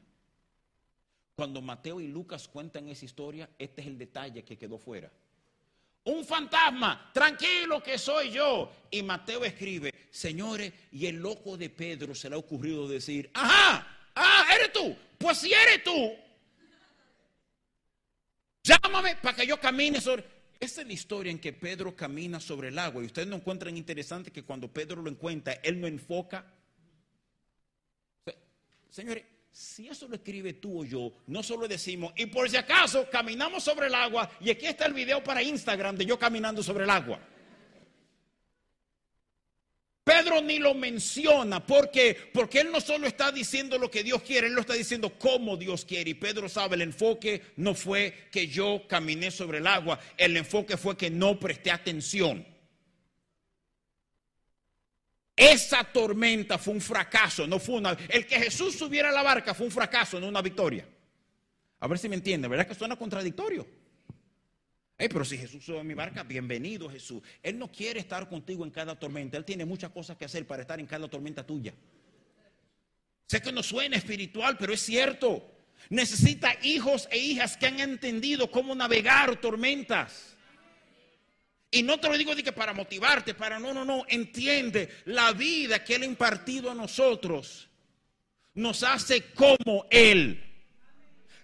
[1.35, 5.11] Cuando Mateo y Lucas cuentan esa historia, este es el detalle que quedó fuera.
[6.05, 8.73] Un fantasma, tranquilo que soy yo.
[8.91, 13.87] Y Mateo escribe, señores, y el loco de Pedro se le ha ocurrido decir, ajá,
[14.15, 14.97] ah, eres tú.
[15.19, 16.13] Pues si eres tú,
[18.65, 20.25] llámame para que yo camine sobre...
[20.59, 23.77] Esta es la historia en que Pedro camina sobre el agua y ustedes no encuentran
[23.77, 26.47] interesante que cuando Pedro lo encuentra, él no enfoca.
[28.89, 33.09] Señores, si eso lo escribe tú o yo, no solo decimos, y por si acaso
[33.11, 36.85] caminamos sobre el agua, y aquí está el video para Instagram de yo caminando sobre
[36.85, 37.21] el agua.
[40.05, 44.49] Pedro ni lo menciona porque porque él no solo está diciendo lo que Dios quiere,
[44.49, 48.49] él lo está diciendo cómo Dios quiere y Pedro sabe el enfoque no fue que
[48.49, 52.45] yo caminé sobre el agua, el enfoque fue que no presté atención.
[55.51, 59.55] Esa tormenta fue un fracaso, no fue una el que Jesús subiera a la barca
[59.55, 60.87] fue un fracaso, no una victoria.
[61.81, 63.67] A ver si me entiende, ¿verdad que suena contradictorio?
[65.09, 67.23] pero si Jesús sube a mi barca, bienvenido Jesús.
[67.43, 69.37] Él no quiere estar contigo en cada tormenta.
[69.37, 71.75] Él tiene muchas cosas que hacer para estar en cada tormenta tuya.
[73.27, 75.51] Sé que no suena espiritual, pero es cierto.
[75.89, 80.32] Necesita hijos e hijas que han entendido cómo navegar tormentas.
[81.75, 84.05] Y no te lo digo de que para motivarte, para no, no, no.
[84.09, 87.69] Entiende la vida que Él ha impartido a nosotros.
[88.55, 90.51] Nos hace como Él.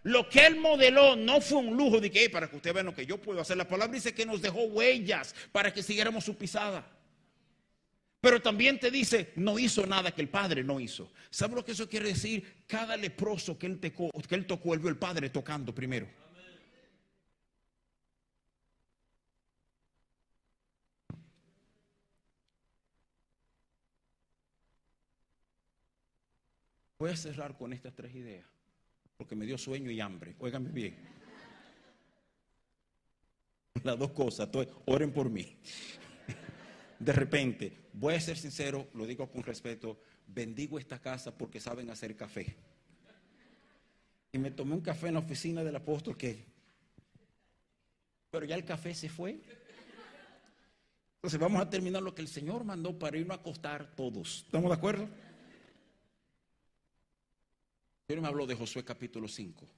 [0.03, 2.95] Lo que él modeló no fue un lujo de que, para que usted vea lo
[2.95, 3.57] que yo puedo hacer.
[3.57, 6.87] La palabra dice que nos dejó huellas para que siguiéramos su pisada.
[8.21, 11.11] Pero también te dice, no hizo nada que el Padre no hizo.
[11.31, 12.65] ¿Sabe lo que eso quiere decir?
[12.67, 16.09] Cada leproso que él, tocó, que él tocó, él vio el Padre tocando primero.
[26.99, 28.45] Voy a cerrar con estas tres ideas
[29.17, 30.35] porque me dio sueño y hambre.
[30.39, 30.97] Óigame bien.
[33.85, 34.49] Las dos cosas,
[34.87, 35.57] oren por mí.
[36.99, 41.89] De repente, voy a ser sincero, lo digo con respeto, bendigo esta casa porque saben
[41.91, 42.57] hacer café.
[44.33, 46.45] Y me tomé un café en la oficina del apóstol que...
[48.31, 49.41] Pero ya el café se fue.
[51.17, 54.45] Entonces vamos a terminar lo que el Señor mandó para irnos a acostar todos.
[54.47, 55.09] ¿Estamos de acuerdo?
[58.09, 59.69] Pero me habló de Josué capítulo 5.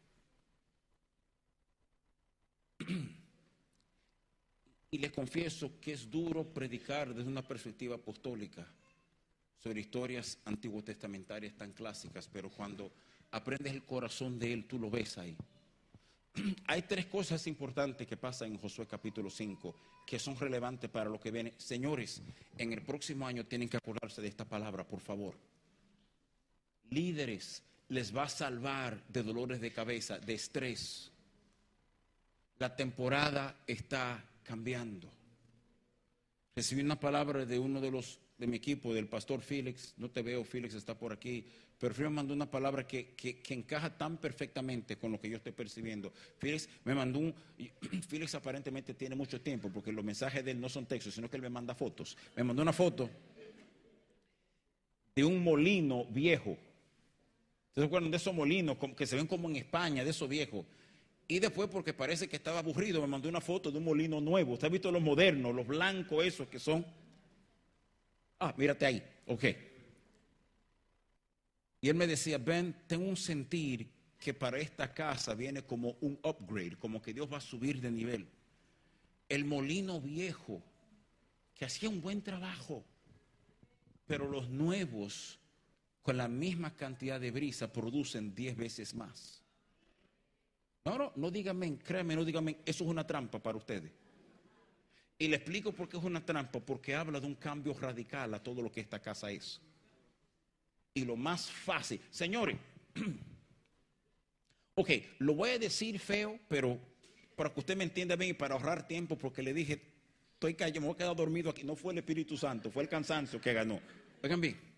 [4.92, 8.64] Y les confieso que es duro predicar desde una perspectiva apostólica
[9.58, 12.92] sobre historias antiguo testamentarias tan clásicas, pero cuando
[13.32, 15.36] aprendes el corazón de él, tú lo ves ahí.
[16.68, 19.74] Hay tres cosas importantes que pasan en Josué capítulo 5
[20.06, 21.54] que son relevantes para lo que viene.
[21.58, 22.22] Señores,
[22.56, 25.34] en el próximo año tienen que acordarse de esta palabra, por favor.
[26.90, 31.10] Líderes les va a salvar de dolores de cabeza, de estrés.
[32.58, 35.08] La temporada está cambiando.
[36.54, 39.94] Recibí una palabra de uno de los de mi equipo, del pastor Félix.
[39.98, 41.44] No te veo, Félix está por aquí.
[41.78, 43.14] Pero Félix me mandó una palabra que,
[43.48, 46.12] encaja tan perfectamente con lo que yo estoy percibiendo.
[46.38, 47.34] Félix me mandó un.
[48.08, 51.36] Félix aparentemente tiene mucho tiempo porque los mensajes de él no son textos, sino que
[51.36, 52.16] él me manda fotos.
[52.36, 53.10] Me mandó una foto
[55.14, 56.56] de un molino viejo.
[57.74, 60.66] ¿Se acuerdan de esos molinos que se ven como en España, de esos viejos?
[61.28, 64.54] Y después, porque parece que estaba aburrido, me mandó una foto de un molino nuevo.
[64.54, 66.84] ¿Usted ha visto los modernos, los blancos esos que son?
[68.40, 69.44] Ah, mírate ahí, ok.
[71.82, 76.18] Y él me decía, Ben, tengo un sentir que para esta casa viene como un
[76.22, 78.28] upgrade, como que Dios va a subir de nivel.
[79.28, 80.62] El molino viejo,
[81.54, 82.84] que hacía un buen trabajo,
[84.06, 85.38] pero los nuevos,
[86.02, 89.42] con la misma cantidad de brisa, producen diez veces más.
[90.84, 93.92] No, no, no díganme, créanme, no díganme, eso es una trampa para ustedes.
[95.18, 98.42] Y le explico por qué es una trampa, porque habla de un cambio radical a
[98.42, 99.60] todo lo que esta casa es.
[100.94, 102.56] Y lo más fácil, señores,
[104.74, 106.80] ok, lo voy a decir feo, pero
[107.36, 109.80] para que usted me entienda bien y para ahorrar tiempo, porque le dije,
[110.32, 111.64] estoy callado, me voy a quedar dormido aquí.
[111.64, 113.78] No fue el Espíritu Santo, fue el cansancio que ganó.
[114.22, 114.69] Oigan bien.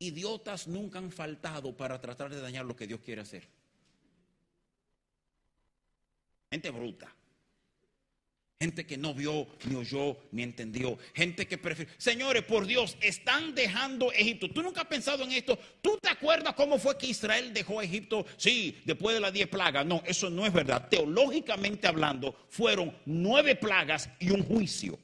[0.00, 3.46] Idiotas nunca han faltado para tratar de dañar lo que Dios quiere hacer.
[6.50, 7.14] Gente bruta.
[8.58, 10.98] Gente que no vio, ni oyó, ni entendió.
[11.14, 11.92] Gente que prefiere.
[11.98, 14.50] Señores, por Dios, están dejando Egipto.
[14.50, 15.58] ¿Tú nunca has pensado en esto?
[15.82, 18.24] ¿Tú te acuerdas cómo fue que Israel dejó Egipto?
[18.38, 19.84] Sí, después de las diez plagas.
[19.84, 20.88] No, eso no es verdad.
[20.88, 24.98] Teológicamente hablando, fueron nueve plagas y un juicio.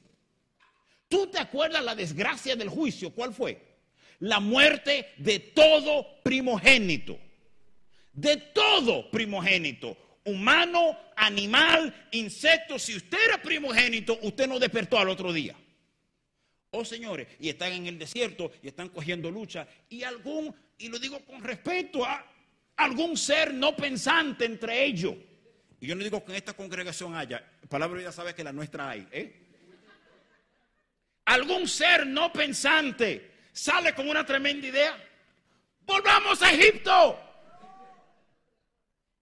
[1.07, 3.11] ¿Tú te acuerdas la desgracia del juicio?
[3.11, 3.66] ¿Cuál fue?
[4.19, 7.19] La muerte de todo primogénito.
[8.13, 9.97] De todo primogénito
[10.27, 15.55] humano, animal, insecto, si usted era primogénito, usted no despertó al otro día.
[16.71, 20.99] Oh señores, y están en el desierto y están cogiendo lucha y algún, y lo
[20.99, 22.25] digo con respeto a
[22.75, 25.15] algún ser no pensante entre ellos.
[25.79, 28.89] Y yo no digo que en esta congregación haya, palabra ya sabe que la nuestra
[28.89, 29.43] hay, ¿eh?
[31.25, 34.95] Algún ser no pensante sale con una tremenda idea.
[35.81, 37.19] Volvamos a Egipto.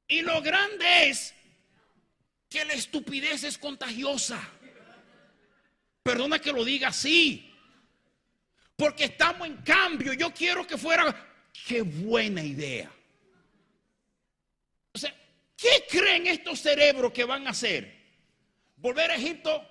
[0.07, 1.33] Y lo grande es
[2.49, 4.39] que la estupidez es contagiosa.
[6.03, 7.51] Perdona que lo diga así.
[8.75, 10.13] Porque estamos en cambio.
[10.13, 11.31] Yo quiero que fuera...
[11.65, 12.91] Qué buena idea.
[15.55, 17.95] ¿qué creen estos cerebros que van a hacer?
[18.75, 19.65] ¿Volver a Egipto?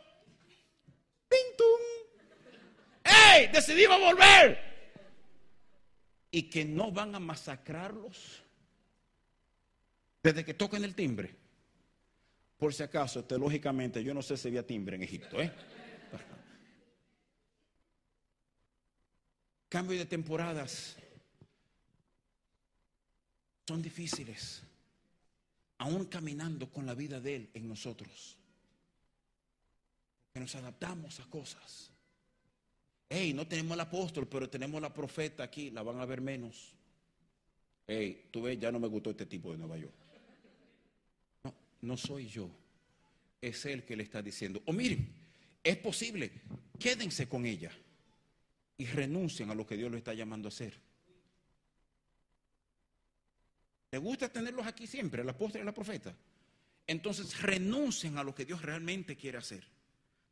[1.29, 1.94] ¡Pintum!
[3.35, 3.49] ¡Ey!
[3.49, 4.59] Decidimos volver.
[6.31, 8.43] Y que no van a masacrarlos
[10.23, 11.35] desde que toquen el timbre.
[12.57, 15.41] Por si acaso, teológicamente, yo no sé si había timbre en Egipto.
[15.41, 15.53] ¿eh?
[19.69, 20.97] Cambio de temporadas
[23.67, 24.63] son difíciles,
[25.79, 28.39] aún caminando con la vida de Él en nosotros.
[30.33, 31.94] Que nos adaptamos a cosas.
[33.09, 36.75] Hey, no tenemos el apóstol, pero tenemos la profeta aquí, la van a ver menos.
[37.87, 40.05] Hey, tú ves, ya no me gustó este tipo de Nueva York
[41.85, 42.51] no soy yo,
[43.41, 45.07] es Él que le está diciendo, o miren,
[45.63, 46.33] es posible,
[46.79, 47.71] quédense con ella
[48.77, 50.75] y renuncien a lo que Dios lo está llamando a hacer.
[53.93, 56.15] ¿Le gusta tenerlos aquí siempre, el apóstol y la profeta?
[56.87, 59.65] Entonces renuncien a lo que Dios realmente quiere hacer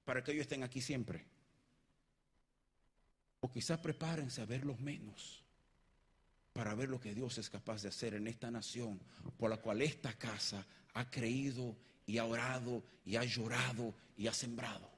[0.04, 1.24] para que ellos estén aquí siempre.
[3.42, 5.42] O quizás prepárense a verlos menos
[6.52, 9.00] para ver lo que Dios es capaz de hacer en esta nación
[9.36, 10.64] por la cual esta casa
[10.94, 11.76] ha creído
[12.06, 14.88] y ha orado y ha llorado y ha sembrado.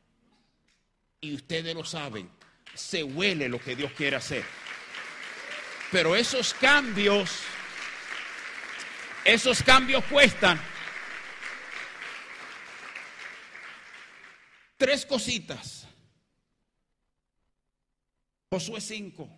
[1.22, 2.28] Y ustedes lo saben,
[2.74, 4.44] se huele lo que Dios quiere hacer.
[5.90, 7.40] Pero esos cambios,
[9.24, 10.60] esos cambios cuestan.
[14.76, 15.86] Tres cositas.
[18.50, 19.28] Josué 5.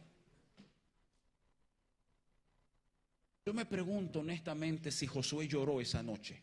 [3.46, 6.42] Yo me pregunto honestamente si Josué lloró esa noche.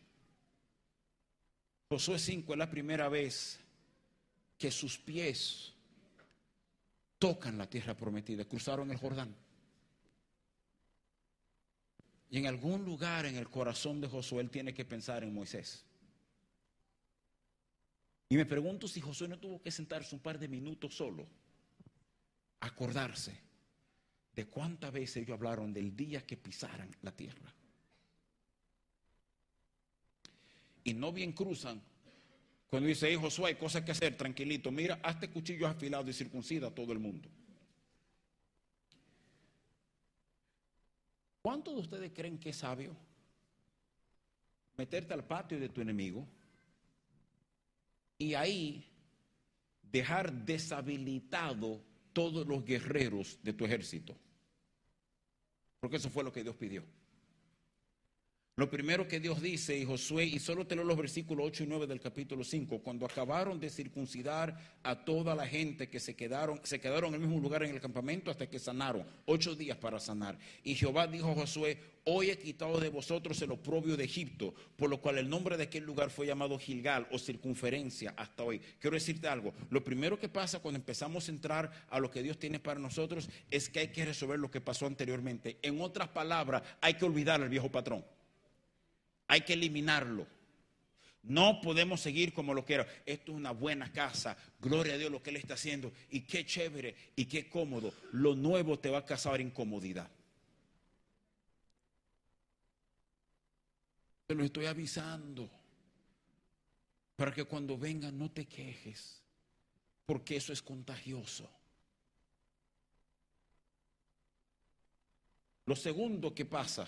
[1.88, 3.60] Josué 5 es la primera vez
[4.58, 5.72] que sus pies
[7.18, 9.34] tocan la tierra prometida, cruzaron el Jordán.
[12.30, 15.84] Y en algún lugar en el corazón de Josué él tiene que pensar en Moisés.
[18.28, 21.26] Y me pregunto si Josué no tuvo que sentarse un par de minutos solo,
[22.66, 23.32] acordarse
[24.34, 27.52] de cuántas veces ellos hablaron del día que pisaran la tierra.
[30.82, 31.80] Y no bien cruzan,
[32.68, 36.68] cuando dice, hey Josué, hay cosas que hacer, tranquilito, mira, hazte cuchillos afilados y circuncida
[36.68, 37.28] a todo el mundo.
[41.40, 42.96] ¿Cuántos de ustedes creen que es sabio
[44.76, 46.26] meterte al patio de tu enemigo
[48.18, 48.90] y ahí
[49.82, 51.80] dejar deshabilitado
[52.14, 54.16] todos los guerreros de tu ejército?
[55.80, 56.82] Porque eso fue lo que Dios pidió.
[58.56, 61.66] Lo primero que Dios dice, y Josué, y solo te leo los versículos 8 y
[61.66, 66.60] 9 del capítulo 5, cuando acabaron de circuncidar a toda la gente que se quedaron,
[66.62, 69.98] se quedaron en el mismo lugar en el campamento hasta que sanaron, ocho días para
[69.98, 70.38] sanar.
[70.62, 74.88] Y Jehová dijo a Josué, hoy he quitado de vosotros el oprobio de Egipto, por
[74.88, 78.60] lo cual el nombre de aquel lugar fue llamado Gilgal o circunferencia hasta hoy.
[78.78, 82.38] Quiero decirte algo, lo primero que pasa cuando empezamos a entrar a lo que Dios
[82.38, 85.58] tiene para nosotros es que hay que resolver lo que pasó anteriormente.
[85.60, 88.04] En otras palabras, hay que olvidar al viejo patrón.
[89.26, 90.26] Hay que eliminarlo.
[91.22, 92.86] No podemos seguir como lo quiero.
[93.06, 94.36] Esto es una buena casa.
[94.60, 95.92] Gloria a Dios lo que Él está haciendo.
[96.10, 97.94] Y qué chévere y qué cómodo.
[98.12, 100.10] Lo nuevo te va a causar incomodidad.
[104.26, 105.48] Te lo estoy avisando.
[107.16, 109.22] Para que cuando venga no te quejes.
[110.04, 111.48] Porque eso es contagioso.
[115.64, 116.86] Lo segundo que pasa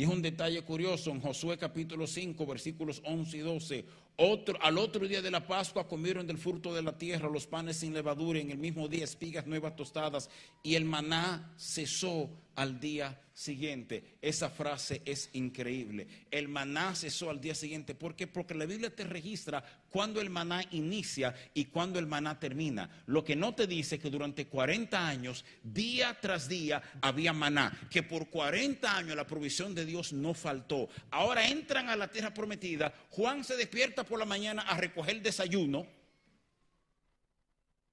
[0.00, 3.84] y es un detalle curioso en Josué capítulo 5, versículos 11 y 12.
[4.16, 7.76] Otro, al otro día de la Pascua comieron del fruto de la tierra los panes
[7.76, 10.30] sin levadura, en el mismo día espigas nuevas tostadas,
[10.62, 14.18] y el maná cesó al día siguiente.
[14.20, 16.06] Esa frase es increíble.
[16.30, 17.94] El maná cesó al día siguiente.
[17.94, 18.26] ¿Por qué?
[18.26, 23.02] Porque la Biblia te registra cuando el maná inicia y cuando el maná termina.
[23.06, 27.88] Lo que no te dice que durante 40 años, día tras día, había maná.
[27.90, 30.88] Que por 40 años la provisión de Dios no faltó.
[31.10, 32.92] Ahora entran a la tierra prometida.
[33.10, 35.86] Juan se despierta por la mañana a recoger el desayuno.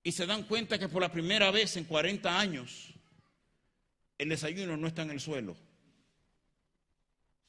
[0.04, 2.97] Y se dan cuenta que por la primera vez en 40 años
[4.18, 5.56] el desayuno no está en el suelo.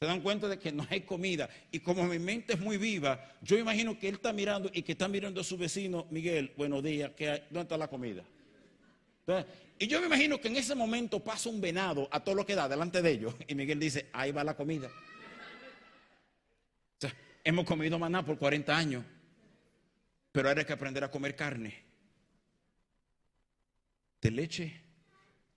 [0.01, 1.49] Se dan cuenta de que no hay comida.
[1.73, 4.93] Y como mi mente es muy viva, yo imagino que él está mirando y que
[4.93, 7.11] está mirando a su vecino, Miguel, buenos días,
[7.51, 8.25] ¿dónde está la comida?
[9.79, 12.55] y yo me imagino que en ese momento pasa un venado a todo lo que
[12.55, 13.35] da delante de ellos.
[13.47, 14.89] Y Miguel dice, ahí va la comida.
[16.97, 17.13] O sea,
[17.45, 19.05] hemos comido maná por 40 años,
[20.33, 21.75] pero ahora hay que aprender a comer carne.
[24.23, 24.81] De leche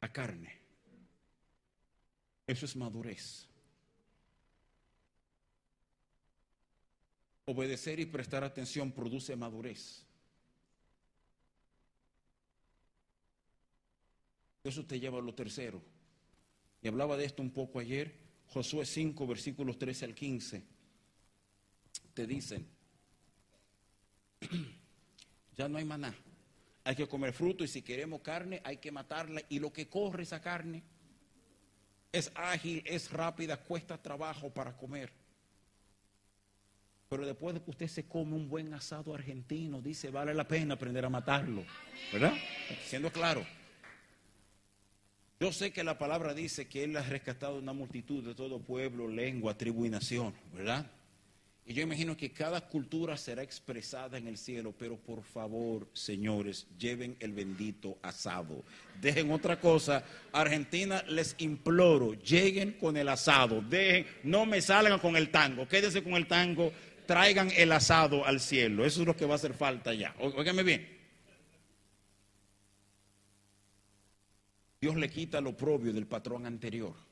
[0.01, 0.60] a carne.
[2.51, 3.47] Eso es madurez.
[7.45, 10.03] Obedecer y prestar atención produce madurez.
[14.65, 15.81] Eso te lleva a lo tercero.
[16.81, 18.19] Y hablaba de esto un poco ayer.
[18.47, 20.63] Josué 5, versículos 13 al 15.
[22.13, 22.67] Te dicen,
[25.55, 26.13] ya no hay maná.
[26.83, 29.41] Hay que comer fruto y si queremos carne hay que matarla.
[29.47, 30.83] Y lo que corre esa carne
[32.11, 35.11] es ágil, es rápida, cuesta trabajo para comer.
[37.09, 40.75] Pero después de que usted se come un buen asado argentino, dice, vale la pena
[40.75, 41.63] aprender a matarlo.
[42.13, 42.33] ¿Verdad?
[42.85, 43.45] Siendo claro.
[45.39, 49.07] Yo sé que la palabra dice que Él ha rescatado una multitud de todo pueblo,
[49.07, 50.85] lengua, tribu y nación, ¿verdad?
[51.71, 56.67] Y yo imagino que cada cultura será expresada en el cielo, pero por favor, señores,
[56.77, 58.61] lleven el bendito asado.
[58.99, 60.03] Dejen otra cosa.
[60.33, 63.61] Argentina, les imploro, lleguen con el asado.
[63.61, 65.65] Dejen, no me salgan con el tango.
[65.65, 66.73] Quédense con el tango.
[67.05, 68.83] Traigan el asado al cielo.
[68.83, 70.13] Eso es lo que va a hacer falta ya.
[70.19, 70.85] Óigame bien.
[74.81, 77.10] Dios le quita lo propio del patrón anterior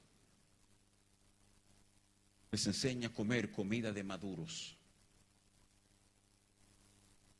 [2.51, 4.75] les enseña a comer comida de maduros.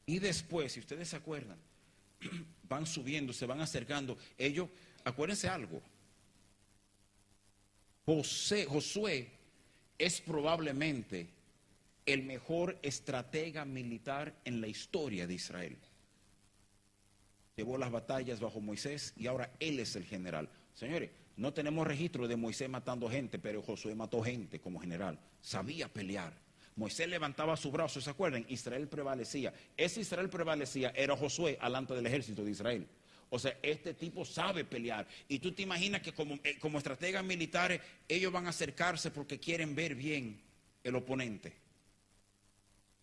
[0.06, 1.57] Y después, si ustedes se acuerdan,
[2.69, 4.18] van subiendo, se van acercando.
[4.38, 4.69] Ellos,
[5.03, 5.81] acuérdense algo.
[8.06, 9.30] José, Josué
[9.98, 11.30] es probablemente
[12.06, 15.77] el mejor estratega militar en la historia de Israel.
[17.56, 20.49] Llevó las batallas bajo Moisés y ahora él es el general.
[20.73, 25.18] Señores, no tenemos registro de Moisés matando gente, pero Josué mató gente como general.
[25.40, 26.34] Sabía pelear.
[26.76, 28.45] Moisés levantaba su brazo, ¿se acuerdan?
[28.49, 29.53] Israel prevalecía.
[29.78, 32.88] Ese Israel prevalecía era Josué alante del ejército de Israel.
[33.30, 35.07] O sea, este tipo sabe pelear.
[35.30, 37.80] Y tú te imaginas que como, eh, como estrategas militares,
[38.10, 40.41] ellos van a acercarse porque quieren ver bien
[40.84, 41.53] el oponente.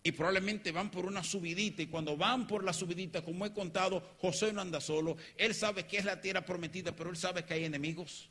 [0.06, 1.82] Y probablemente van por una subidita.
[1.82, 5.16] Y cuando van por la subidita, como he contado, José no anda solo.
[5.36, 8.28] Él sabe que es la tierra prometida, pero él sabe que hay enemigos.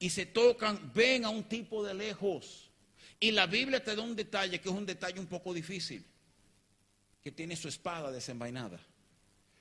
[0.00, 2.68] Y se tocan, ven a un tipo de lejos.
[3.20, 6.04] Y la Biblia te da un detalle que es un detalle un poco difícil.
[7.22, 8.80] Que tiene su espada desenvainada.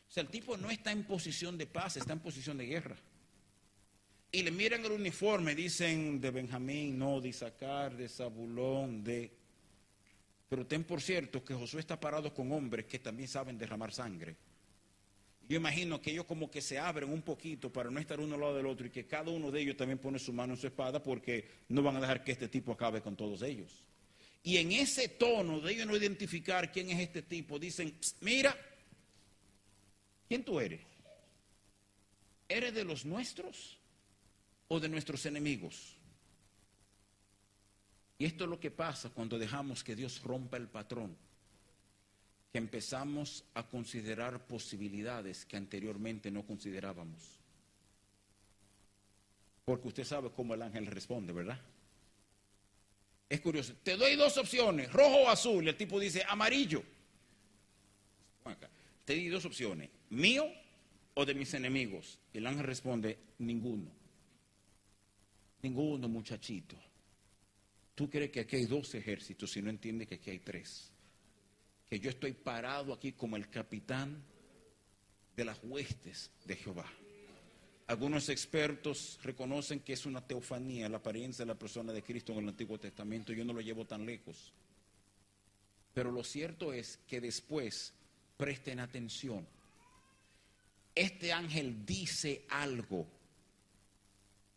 [0.09, 2.97] O sea, el tipo no está en posición de paz, está en posición de guerra.
[4.31, 9.39] Y le miran el uniforme, dicen de Benjamín, no, de Isaacar, de Zabulón, de...
[10.51, 14.35] Pero ten por cierto que Josué está parado con hombres que también saben derramar sangre.
[15.47, 18.41] Yo imagino que ellos como que se abren un poquito para no estar uno al
[18.41, 20.67] lado del otro y que cada uno de ellos también pone su mano en su
[20.67, 23.71] espada porque no van a dejar que este tipo acabe con todos ellos.
[24.43, 28.55] Y en ese tono de ellos no identificar quién es este tipo, dicen, mira,
[30.31, 30.79] ¿Quién tú eres?
[32.47, 33.77] ¿Eres de los nuestros
[34.69, 35.97] o de nuestros enemigos?
[38.21, 41.17] Y esto es lo que pasa cuando dejamos que Dios rompa el patrón,
[42.51, 47.39] que empezamos a considerar posibilidades que anteriormente no considerábamos.
[49.65, 51.59] Porque usted sabe cómo el ángel responde, ¿verdad?
[53.27, 53.73] Es curioso.
[53.81, 55.67] Te doy dos opciones, rojo o azul.
[55.67, 56.83] El tipo dice amarillo.
[59.03, 60.45] Te di dos opciones mío
[61.15, 62.19] o de mis enemigos?
[62.35, 63.89] El ángel responde, ninguno.
[65.63, 66.90] Ninguno, muchachito.
[67.95, 70.91] Tú crees que aquí hay dos ejércitos y no entiendes que aquí hay tres.
[71.89, 74.23] Que yo estoy parado aquí como el capitán
[75.35, 76.85] de las huestes de Jehová.
[77.87, 82.39] Algunos expertos reconocen que es una teofanía, la apariencia de la persona de Cristo en
[82.39, 83.33] el Antiguo Testamento.
[83.33, 84.53] Yo no lo llevo tan lejos.
[85.93, 87.93] Pero lo cierto es que después
[88.37, 89.45] presten atención
[90.95, 93.07] este ángel dice algo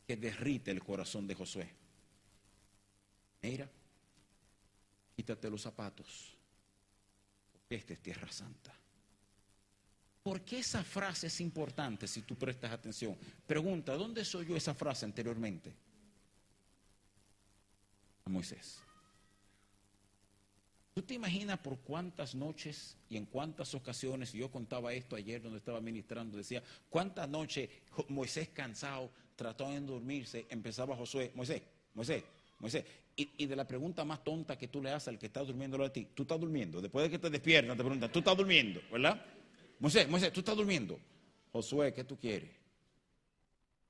[0.06, 1.68] que derrite el corazón de Josué.
[3.44, 3.68] Mira,
[5.14, 6.34] quítate los zapatos,
[7.52, 8.74] porque esta es tierra santa.
[10.22, 13.14] ¿Por qué esa frase es importante si tú prestas atención?
[13.46, 15.74] Pregunta, ¿dónde soy yo esa frase anteriormente?
[18.24, 18.80] A Moisés.
[20.94, 25.58] ¿Tú te imaginas por cuántas noches y en cuántas ocasiones, yo contaba esto ayer donde
[25.58, 27.68] estaba ministrando, decía, cuántas noches
[28.08, 31.62] Moisés cansado, trató de dormirse, empezaba Josué, Moisés,
[31.92, 32.24] Moisés,
[32.58, 32.84] Moisés,
[33.16, 35.92] y, de la pregunta más tonta que tú le haces al que está durmiendo a
[35.92, 39.24] ti, tú estás durmiendo, después de que te despiertas te preguntan, tú estás durmiendo, ¿verdad?
[39.78, 40.98] Moisés, Moisés, tú estás durmiendo.
[41.52, 42.50] Josué, ¿qué tú quieres?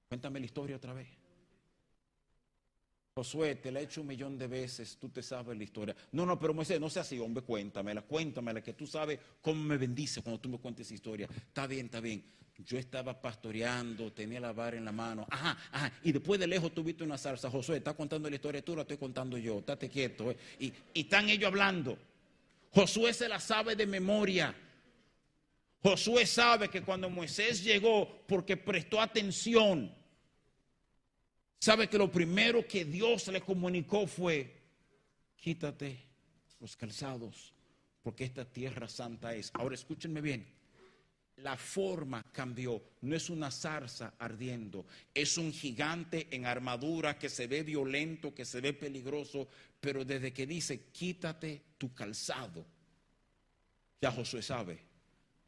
[0.09, 1.09] Cuéntame la historia otra vez.
[3.17, 5.95] Josué, te la he hecho un millón de veces, tú te sabes la historia.
[6.11, 9.77] No, no, pero Moisés, no sea así, hombre, cuéntamela, cuéntamela, que tú sabes cómo me
[9.77, 11.29] bendice cuando tú me cuentes esa historia.
[11.33, 12.25] Está bien, está bien.
[12.67, 15.29] Yo estaba pastoreando, tenía la vara en la mano.
[15.31, 15.93] Ajá, ajá.
[16.03, 17.49] Y después de lejos tuviste una salsa.
[17.49, 19.61] Josué, está contando la historia, tú la estoy contando yo.
[19.61, 20.33] Estate quieto.
[20.33, 20.37] Eh.
[20.59, 21.97] Y, y están ellos hablando.
[22.73, 24.53] Josué se la sabe de memoria.
[25.85, 29.95] Josué sabe que cuando Moisés llegó, porque prestó atención,
[31.65, 34.55] sabe que lo primero que Dios le comunicó fue,
[35.35, 35.99] quítate
[36.61, 37.55] los calzados,
[38.03, 39.51] porque esta tierra santa es.
[39.55, 40.47] Ahora escúchenme bien,
[41.37, 44.85] la forma cambió, no es una zarza ardiendo,
[45.15, 49.49] es un gigante en armadura que se ve violento, que se ve peligroso,
[49.81, 52.67] pero desde que dice, quítate tu calzado,
[54.03, 54.81] ya Josué sabe,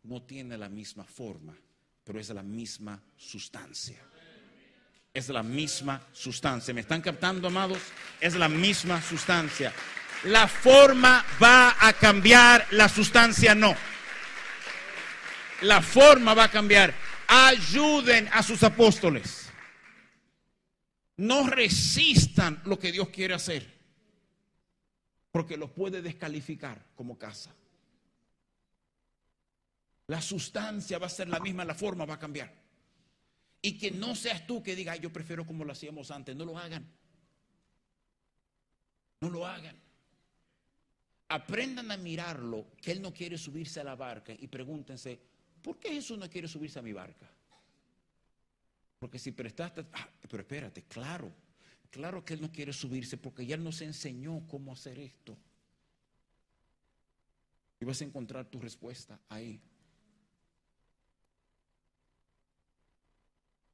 [0.05, 1.55] no tiene la misma forma,
[2.03, 4.03] pero es la misma sustancia
[5.17, 6.75] es la misma sustancia.
[6.75, 7.79] ¿Me están captando, amados?
[8.21, 9.73] Es la misma sustancia.
[10.25, 13.75] La forma va a cambiar, la sustancia no.
[15.63, 16.93] La forma va a cambiar.
[17.29, 19.49] Ayuden a sus apóstoles.
[21.17, 23.67] No resistan lo que Dios quiere hacer,
[25.33, 27.55] porque los puede descalificar como casa.
[30.09, 32.66] La sustancia va a ser la misma, la forma va a cambiar.
[33.67, 36.37] Y que no seas tú que diga, yo prefiero como lo hacíamos antes.
[36.37, 36.87] No lo hagan.
[39.21, 39.77] No lo hagan.
[41.27, 45.21] Aprendan a mirarlo, que Él no quiere subirse a la barca y pregúntense,
[45.61, 47.29] ¿por qué Jesús no quiere subirse a mi barca?
[49.01, 51.33] Porque si prestaste, ah, pero espérate, claro,
[51.91, 55.37] claro que Él no quiere subirse porque ya nos enseñó cómo hacer esto.
[57.81, 59.61] Y vas a encontrar tu respuesta ahí.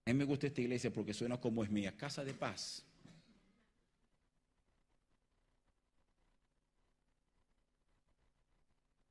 [0.04, 2.84] A mí me gusta esta iglesia porque suena como es mía, casa de paz.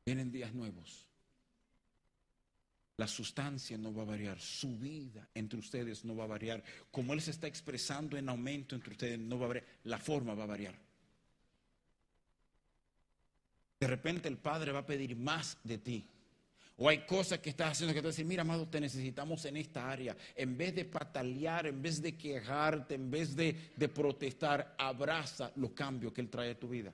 [0.06, 1.08] Vienen días nuevos.
[2.98, 6.64] La sustancia no va a variar, su vida entre ustedes no va a variar.
[6.92, 9.66] Como Él se está expresando en aumento entre ustedes, no va a variar.
[9.86, 10.76] La forma va a variar.
[13.80, 16.06] De repente el Padre va a pedir más de ti.
[16.84, 19.88] O hay cosas que estás haciendo que te decir, mira, amado, te necesitamos en esta
[19.88, 20.18] área.
[20.36, 25.74] En vez de patalear, en vez de quejarte, en vez de, de protestar, abraza los
[25.74, 26.92] cambios que Él trae a tu vida.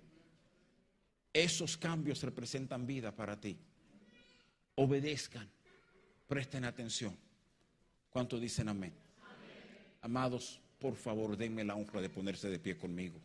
[1.31, 3.57] Esos cambios representan vida para ti.
[4.75, 5.49] Obedezcan,
[6.27, 7.15] presten atención.
[8.09, 8.93] ¿Cuánto dicen amén?
[10.01, 13.21] Amados, por favor, denme la honra de ponerse de pie conmigo.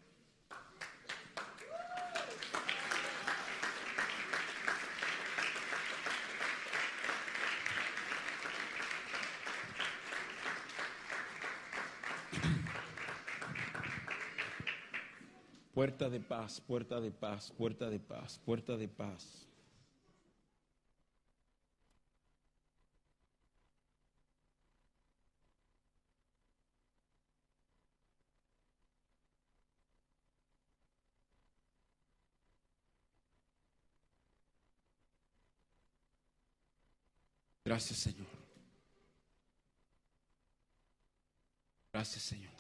[15.83, 19.49] Puerta de paz, puerta de paz, puerta de paz, puerta de paz.
[37.65, 38.29] Gracias Señor.
[41.93, 42.52] Gracias Señor.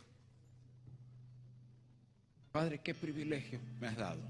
[2.52, 4.20] Padre, qué privilegio me has dado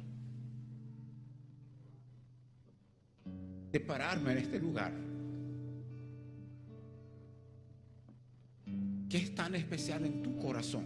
[3.72, 4.92] de pararme en este lugar.
[9.08, 10.84] ¿Qué es tan especial en tu corazón?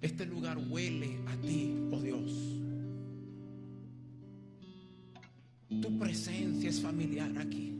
[0.00, 2.32] Este lugar huele a ti, oh Dios.
[5.82, 7.73] Tu presencia es familiar aquí.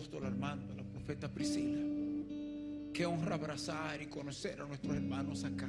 [0.00, 1.78] Apóstol Armando, la profeta Priscila.
[2.90, 5.68] Qué honra abrazar y conocer a nuestros hermanos acá.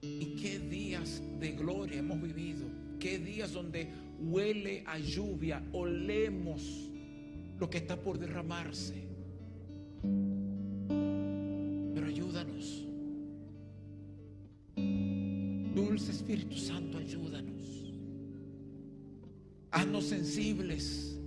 [0.00, 2.66] Y qué días de gloria hemos vivido.
[2.98, 6.88] Qué días donde huele a lluvia, olemos
[7.58, 9.06] lo que está por derramarse.
[11.94, 12.86] Pero ayúdanos.
[15.74, 17.87] Dulce Espíritu Santo, ayúdanos.
[19.70, 21.18] Haznos sensibles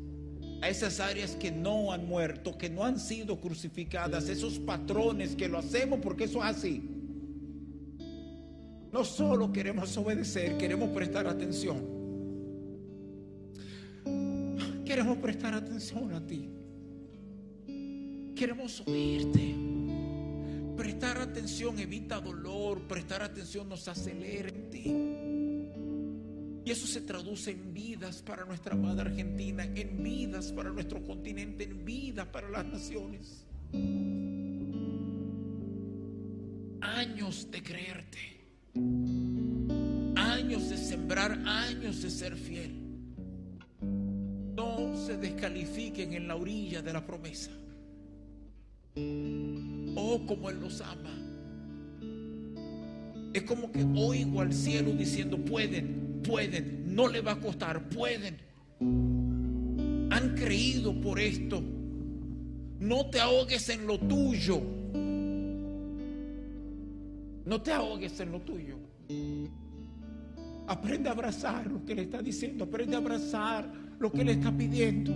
[0.62, 5.48] a esas áreas que no han muerto, que no han sido crucificadas, esos patrones que
[5.48, 6.84] lo hacemos porque eso es así.
[8.92, 12.02] No solo queremos obedecer, queremos prestar atención.
[14.86, 16.50] Queremos prestar atención a ti.
[18.36, 19.56] Queremos oírte.
[20.76, 25.11] Prestar atención evita dolor, prestar atención nos acelera en ti.
[26.72, 31.84] Eso se traduce en vidas para nuestra amada Argentina, en vidas para nuestro continente, en
[31.84, 33.46] vidas para las naciones.
[36.80, 38.40] Años de creerte,
[40.16, 42.72] años de sembrar, años de ser fiel.
[44.56, 47.52] No se descalifiquen en la orilla de la promesa.
[49.98, 51.18] Oh, como Él los ama.
[53.34, 58.38] Es como que oigo al cielo diciendo, pueden, pueden, no le va a costar, pueden.
[58.80, 61.62] Han creído por esto.
[62.80, 64.62] No te ahogues en lo tuyo.
[67.46, 68.78] No te ahogues en lo tuyo.
[70.68, 72.64] Aprende a abrazar lo que le está diciendo.
[72.64, 75.12] Aprende a abrazar lo que le está pidiendo.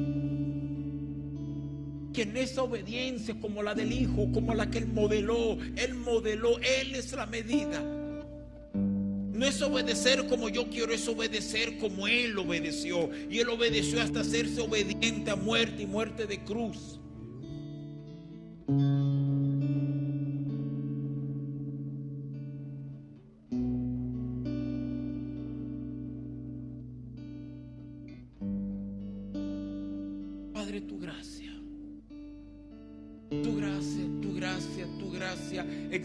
[2.13, 6.57] Que en esa obediencia como la del Hijo, como la que Él modeló, Él modeló,
[6.59, 7.94] Él es la medida.
[9.35, 13.09] No es obedecer como yo quiero, es obedecer como Él obedeció.
[13.29, 16.99] Y Él obedeció hasta hacerse obediente a muerte y muerte de cruz.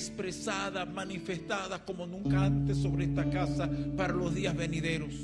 [0.00, 5.14] Expresada, manifestada como nunca antes sobre esta casa para los días venideros.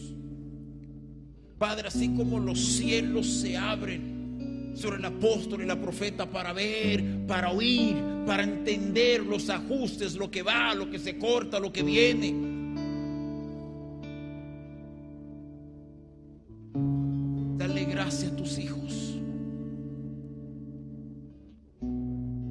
[1.59, 7.27] Padre, así como los cielos se abren sobre el apóstol y la profeta para ver,
[7.27, 7.97] para oír,
[8.27, 12.35] para entender los ajustes, lo que va, lo que se corta, lo que viene.
[17.57, 18.77] Dale gracias a tus hijos.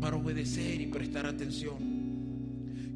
[0.05, 2.04] para obedecer y prestar atención.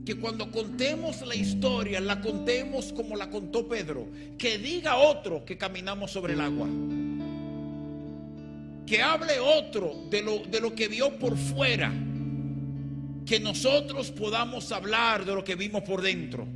[0.05, 4.07] Que cuando contemos la historia, la contemos como la contó Pedro.
[4.37, 6.67] Que diga otro que caminamos sobre el agua.
[8.85, 11.93] Que hable otro de lo, de lo que vio por fuera.
[13.25, 16.47] Que nosotros podamos hablar de lo que vimos por dentro.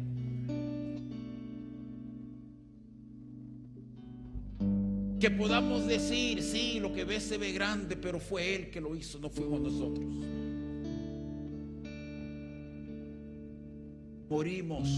[5.19, 8.93] Que podamos decir, sí, lo que ves se ve grande, pero fue Él que lo
[8.93, 10.05] hizo, no fuimos nosotros.
[14.33, 14.89] Morimos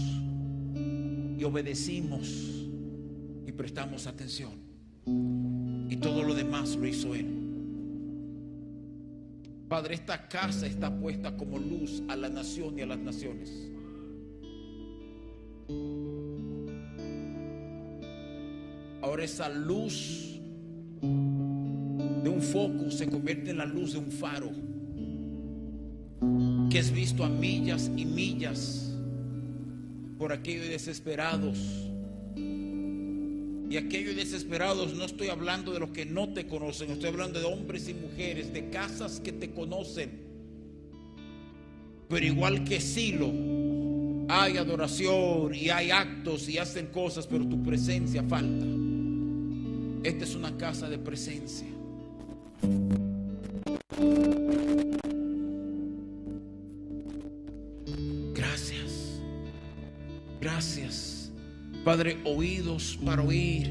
[1.38, 2.26] y obedecimos
[3.46, 4.54] y prestamos atención.
[5.90, 7.26] Y todo lo demás lo hizo Él.
[9.68, 13.52] Padre, esta casa está puesta como luz a la nación y a las naciones.
[19.02, 20.40] Ahora esa luz
[21.02, 24.50] de un foco se convierte en la luz de un faro
[26.70, 28.95] que es visto a millas y millas
[30.18, 31.58] por aquellos desesperados.
[33.68, 37.46] Y aquellos desesperados no estoy hablando de los que no te conocen, estoy hablando de
[37.46, 40.24] hombres y mujeres, de casas que te conocen.
[42.08, 43.32] Pero igual que Silo,
[44.28, 48.66] hay adoración y hay actos y hacen cosas, pero tu presencia falta.
[50.04, 51.66] Esta es una casa de presencia.
[60.46, 61.32] Gracias.
[61.84, 63.68] Padre, oídos para oír,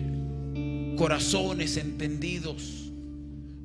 [0.98, 2.92] corazones entendidos.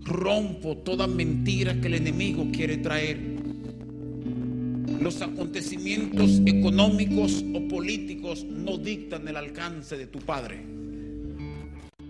[0.02, 3.18] Rompo toda mentira que el enemigo quiere traer.
[5.00, 10.64] Los acontecimientos económicos o políticos no dictan el alcance de tu Padre.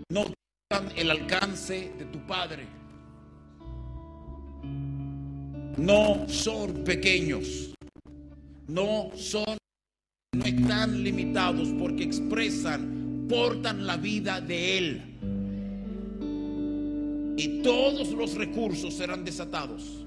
[0.09, 2.67] No dictan el alcance de tu Padre.
[5.77, 7.73] No son pequeños.
[8.67, 9.57] No son,
[10.33, 15.03] no están limitados porque expresan, portan la vida de Él.
[17.35, 20.05] Y todos los recursos serán desatados.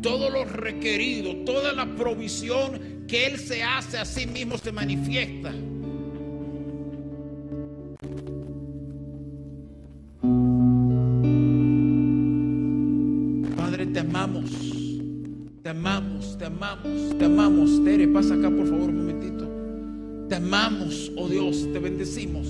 [0.00, 5.52] Todo lo requerido, toda la provisión que Él se hace a sí mismo se manifiesta.
[15.72, 17.84] Amamos, te amamos, te amamos.
[17.84, 19.48] Tere, pasa acá por favor un momentito.
[20.28, 22.46] Te amamos, oh Dios, te bendecimos.